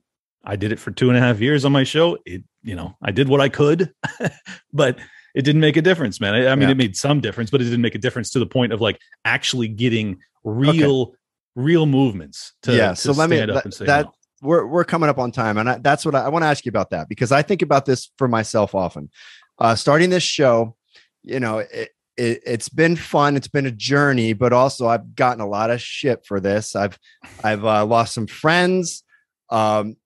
[0.45, 2.19] I did it for two and a half years on my show.
[2.25, 3.93] It, you know, I did what I could,
[4.73, 4.99] but
[5.35, 6.35] it didn't make a difference, man.
[6.35, 6.73] I, I mean, yeah.
[6.73, 9.01] it made some difference, but it didn't make a difference to the point of like
[9.25, 11.17] actually getting real, okay.
[11.57, 12.53] real movements.
[12.63, 12.91] To, yeah.
[12.91, 14.13] To so let me that, that no.
[14.43, 16.65] we're we're coming up on time, and I, that's what I, I want to ask
[16.65, 19.11] you about that because I think about this for myself often.
[19.59, 20.77] Uh, starting this show,
[21.23, 23.37] you know, it, it, has been fun.
[23.37, 26.77] It's been a journey, but also I've gotten a lot of shit for this.
[26.77, 26.99] I've
[27.43, 29.03] I've uh, lost some friends.
[29.51, 29.97] Um,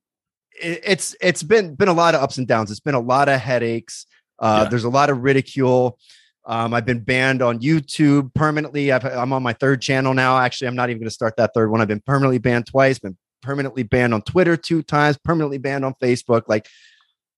[0.60, 2.70] it, it's it's been been a lot of ups and downs.
[2.70, 4.06] It's been a lot of headaches.
[4.38, 4.70] Uh, yeah.
[4.70, 5.98] There's a lot of ridicule.
[6.46, 8.90] Um, I've been banned on YouTube permanently.
[8.90, 10.38] i am on my third channel now.
[10.38, 11.80] Actually, I'm not even going to start that third one.
[11.80, 12.98] I've been permanently banned twice.
[12.98, 15.18] Been permanently banned on Twitter two times.
[15.22, 16.44] Permanently banned on Facebook.
[16.48, 16.66] Like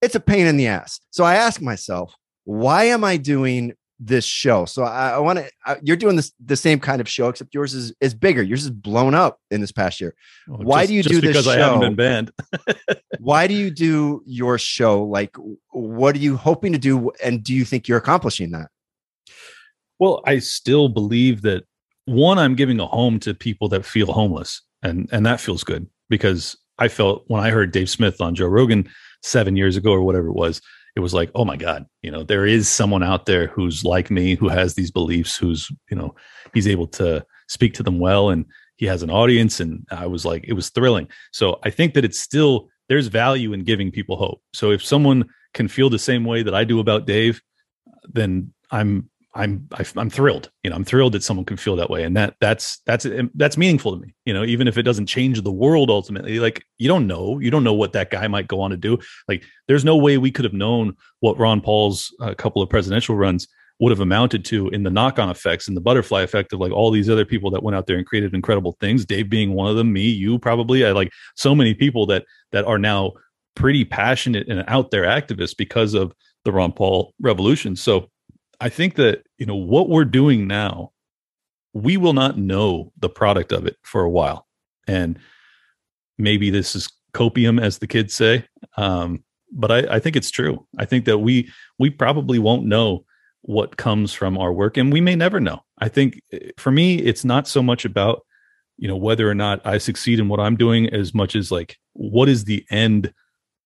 [0.01, 1.01] it's a pain in the ass.
[1.11, 4.65] So I ask myself, why am I doing this show.
[4.65, 5.79] So I, I want to.
[5.83, 8.43] You're doing this the same kind of show, except yours is is bigger.
[8.43, 10.15] Yours is blown up in this past year.
[10.47, 11.51] Why just, do you do this because show?
[11.51, 12.33] I haven't been banned.
[13.21, 15.05] why do you do your show?
[15.05, 15.37] Like,
[15.71, 18.71] what are you hoping to do, and do you think you're accomplishing that?
[19.99, 21.65] Well, I still believe that
[22.07, 25.87] one, I'm giving a home to people that feel homeless, and and that feels good
[26.09, 28.89] because I felt when I heard Dave Smith on Joe Rogan
[29.23, 30.63] seven years ago or whatever it was
[30.97, 34.11] it was like, oh my God, you know, there is someone out there who's like
[34.11, 36.15] me, who has these beliefs, who's, you know,
[36.53, 38.45] he's able to speak to them well and
[38.77, 39.61] he has an audience.
[39.61, 41.09] And I was like, it was thrilling.
[41.33, 44.43] So I think that it's still, there's value in giving people hope.
[44.53, 47.41] So if someone can feel the same way that I do about Dave,
[48.05, 50.51] then I'm I'm I'm thrilled.
[50.65, 53.57] You know, I'm thrilled that someone can feel that way, and that that's that's that's
[53.57, 54.15] meaningful to me.
[54.25, 57.51] You know, even if it doesn't change the world ultimately, like you don't know, you
[57.51, 58.99] don't know what that guy might go on to do.
[59.29, 63.15] Like, there's no way we could have known what Ron Paul's uh, couple of presidential
[63.15, 63.47] runs
[63.79, 66.91] would have amounted to in the knock-on effects and the butterfly effect of like all
[66.91, 69.07] these other people that went out there and created incredible things.
[69.07, 72.67] Dave being one of them, me, you probably, I like so many people that that
[72.67, 73.13] are now
[73.55, 76.13] pretty passionate and out there activists because of
[76.45, 77.77] the Ron Paul revolution.
[77.77, 78.11] So
[78.61, 80.93] I think that, you know, what we're doing now,
[81.73, 84.47] we will not know the product of it for a while.
[84.87, 85.19] And
[86.19, 88.45] maybe this is copium, as the kids say.
[88.77, 90.67] Um, but I, I think it's true.
[90.79, 93.05] I think that we we probably won't know
[93.43, 95.61] what comes from our work, and we may never know.
[95.79, 98.25] I think eh, for me, it's not so much about
[98.79, 101.79] you know whether or not I succeed in what I'm doing as much as like
[101.95, 103.13] what is the end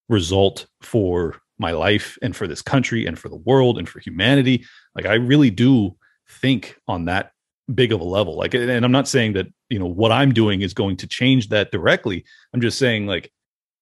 [0.08, 4.64] result for my life and for this country and for the world and for humanity.
[4.94, 5.96] Like I really do
[6.28, 7.32] think on that
[7.74, 8.36] big of a level.
[8.36, 11.48] Like, and I'm not saying that, you know, what I'm doing is going to change
[11.48, 12.24] that directly.
[12.52, 13.32] I'm just saying like,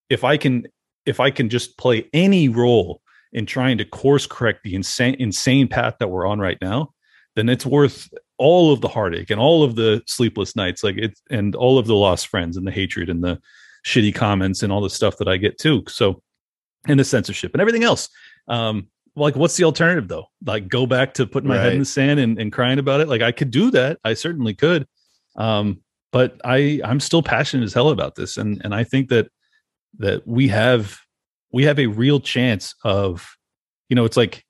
[0.09, 0.67] if I can,
[1.05, 3.01] if I can just play any role
[3.33, 6.93] in trying to course correct the insane, insane path that we're on right now,
[7.35, 11.21] then it's worth all of the heartache and all of the sleepless nights, like it's,
[11.29, 13.39] and all of the lost friends and the hatred and the
[13.85, 15.83] shitty comments and all the stuff that I get too.
[15.87, 16.21] So
[16.87, 18.09] and the censorship and everything else.
[18.47, 20.25] Um, like, what's the alternative though?
[20.45, 21.63] Like, go back to putting my right.
[21.63, 23.07] head in the sand and, and crying about it.
[23.07, 23.99] Like, I could do that.
[24.03, 24.87] I certainly could.
[25.35, 29.29] Um, but I I'm still passionate as hell about this, and and I think that
[29.97, 30.99] that we have
[31.51, 33.35] we have a real chance of,
[33.89, 34.45] you know, it's like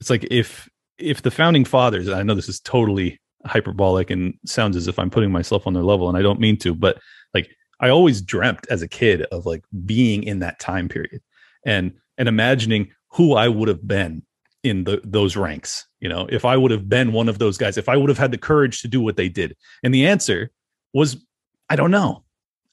[0.00, 0.68] it's like if
[0.98, 5.10] if the founding fathers, I know this is totally hyperbolic and sounds as if I'm
[5.10, 6.98] putting myself on their level, and I don't mean to, but
[7.32, 7.48] like
[7.80, 11.22] I always dreamt as a kid of like being in that time period
[11.64, 14.22] and and imagining who I would have been
[14.62, 15.86] in the those ranks.
[16.00, 18.18] You know, if I would have been one of those guys, if I would have
[18.18, 19.56] had the courage to do what they did.
[19.82, 20.50] And the answer
[20.92, 21.24] was
[21.68, 22.24] I don't know.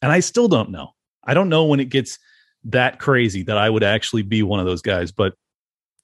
[0.02, 0.92] And I still don't know.
[1.24, 2.20] I don't know when it gets
[2.66, 5.34] that crazy that I would actually be one of those guys, but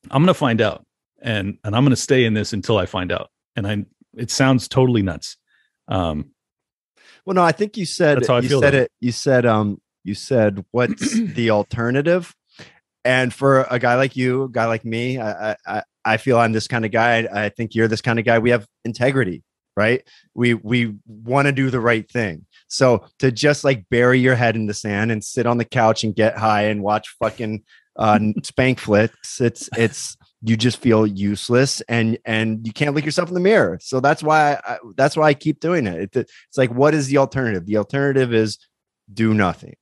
[0.10, 0.86] I'm going to find out.
[1.22, 3.30] And and I'm going to stay in this until I find out.
[3.56, 5.38] And I it sounds totally nuts.
[5.88, 6.32] Um
[7.26, 8.78] well, no, I think you said you said though.
[8.78, 8.92] it.
[9.00, 12.36] You said um you said what's the alternative?
[13.04, 16.52] And for a guy like you, a guy like me, I I, I feel I'm
[16.52, 17.28] this kind of guy.
[17.32, 18.40] I, think you're this kind of guy.
[18.40, 19.44] We have integrity,
[19.76, 20.04] right?
[20.34, 22.46] We we want to do the right thing.
[22.68, 26.04] So to just like bury your head in the sand and sit on the couch
[26.04, 27.64] and get high and watch fucking
[27.98, 33.30] uh, spank flicks, it's it's you just feel useless and and you can't look yourself
[33.30, 36.16] in the mirror so that's why I, that's why i keep doing it.
[36.16, 38.58] it it's like what is the alternative the alternative is
[39.14, 39.76] do nothing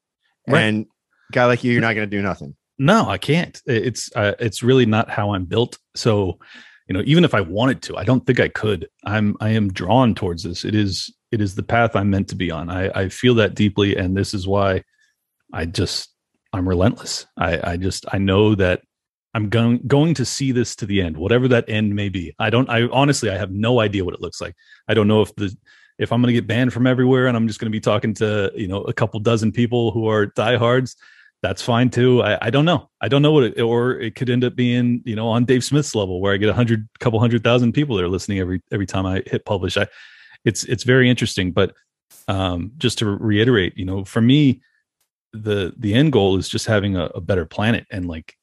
[0.48, 0.60] right.
[0.60, 0.86] and
[1.32, 4.64] guy like you you're not going to do nothing no i can't it's uh, it's
[4.64, 6.40] really not how i'm built so
[6.88, 9.72] you know even if i wanted to i don't think i could i'm i am
[9.72, 12.90] drawn towards this it is it is the path i'm meant to be on i
[13.00, 14.84] i feel that deeply and this is why
[15.54, 16.10] i just
[16.54, 17.26] I'm relentless.
[17.38, 18.82] I, I just I know that
[19.34, 22.34] I'm going going to see this to the end, whatever that end may be.
[22.40, 22.70] I don't.
[22.70, 24.56] I honestly I have no idea what it looks like.
[24.88, 25.56] I don't know if the
[26.00, 28.14] if I'm going to get banned from everywhere and I'm just going to be talking
[28.16, 30.96] to you know a couple dozen people who are diehards.
[31.42, 32.22] That's fine too.
[32.22, 32.90] I, I don't know.
[33.00, 35.64] I don't know what it, or it could end up being you know on Dave
[35.64, 38.62] Smith's level where I get a hundred couple hundred thousand people that are listening every
[38.72, 39.78] every time I hit publish.
[39.78, 39.88] I
[40.44, 41.74] it's it's very interesting, but
[42.28, 44.62] um, just to reiterate, you know, for me,
[45.32, 48.36] the the end goal is just having a, a better planet and like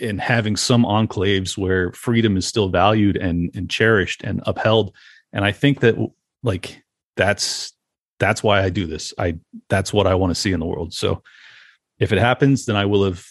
[0.00, 4.94] and having some enclaves where freedom is still valued and and cherished and upheld.
[5.34, 5.96] And I think that
[6.42, 6.82] like
[7.16, 7.72] that's
[8.18, 9.12] that's why I do this.
[9.18, 10.94] I that's what I want to see in the world.
[10.94, 11.22] So
[12.02, 13.24] if it happens, then I will have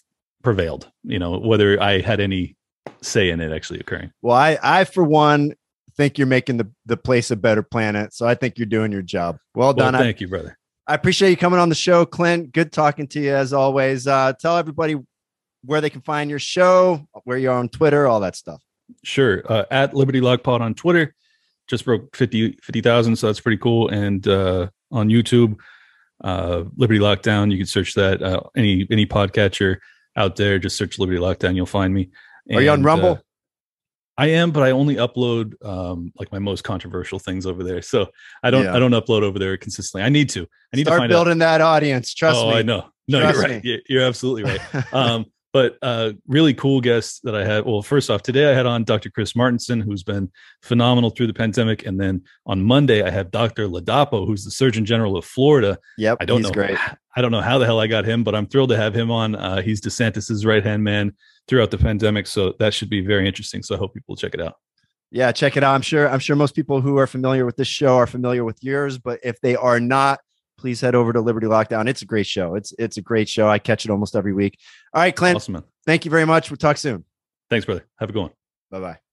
[0.44, 0.90] prevailed.
[1.04, 2.56] You know, whether I had any
[3.02, 4.12] say in it actually occurring.
[4.22, 5.54] Well, I I for one
[5.98, 8.14] think you're making the the place a better planet.
[8.14, 9.38] So I think you're doing your job.
[9.54, 9.94] Well done.
[9.94, 10.58] Well, thank I, you, brother.
[10.88, 12.54] I appreciate you coming on the show, Clint.
[12.54, 14.08] Good talking to you as always.
[14.08, 14.96] Uh, tell everybody
[15.64, 18.64] where they can find your show, where you're on Twitter, all that stuff.
[19.04, 19.44] Sure.
[19.46, 21.14] Uh, at Liberty Lock Pod on Twitter.
[21.68, 23.90] Just broke 50 50,000, so that's pretty cool.
[23.90, 25.58] And uh, on YouTube,
[26.24, 27.52] uh, Liberty Lockdown.
[27.52, 28.22] You can search that.
[28.22, 29.78] Uh, any any podcatcher
[30.16, 31.56] out there, just search Liberty Lockdown.
[31.56, 32.10] You'll find me.
[32.48, 33.12] And, Are you on Rumble?
[33.12, 33.18] Uh,
[34.18, 37.82] I am, but I only upload um, like my most controversial things over there.
[37.82, 38.08] So
[38.44, 38.76] I don't yeah.
[38.76, 40.04] I don't upload over there consistently.
[40.04, 40.48] I need to.
[40.74, 41.58] I need Start to find building out.
[41.58, 42.14] that audience.
[42.14, 42.58] Trust oh, me.
[42.58, 42.90] I know.
[43.08, 43.64] No, Trust you're right.
[43.64, 43.82] Me.
[43.88, 44.94] You're absolutely right.
[44.94, 47.66] um, but uh, really cool guests that I had.
[47.66, 49.10] Well, first off, today I had on Dr.
[49.10, 50.32] Chris Martenson, who's been
[50.62, 53.68] phenomenal through the pandemic, and then on Monday I have Dr.
[53.68, 55.78] Ladapo, who's the Surgeon General of Florida.
[55.98, 56.52] Yep, I don't know.
[56.52, 56.78] Great.
[57.16, 59.12] I don't know how the hell I got him, but I'm thrilled to have him
[59.12, 59.36] on.
[59.36, 61.14] Uh, he's DeSantis's right hand man
[61.48, 63.62] throughout the pandemic, so that should be very interesting.
[63.64, 64.56] So I hope people check it out.
[65.12, 65.76] Yeah, check it out.
[65.76, 66.10] I'm sure.
[66.10, 69.20] I'm sure most people who are familiar with this show are familiar with yours, but
[69.24, 70.22] if they are not,
[70.62, 71.90] please head over to Liberty Lockdown.
[71.90, 72.56] It's a great show.
[72.56, 73.50] It's it's a great show.
[73.50, 74.58] I catch it almost every week.
[74.94, 75.36] All right, Clint.
[75.36, 75.64] Awesome, man.
[75.86, 76.50] Thank you very much.
[76.50, 77.04] We'll talk soon.
[77.50, 77.86] Thanks, brother.
[78.00, 78.32] Have a good one.
[78.70, 79.11] Bye bye.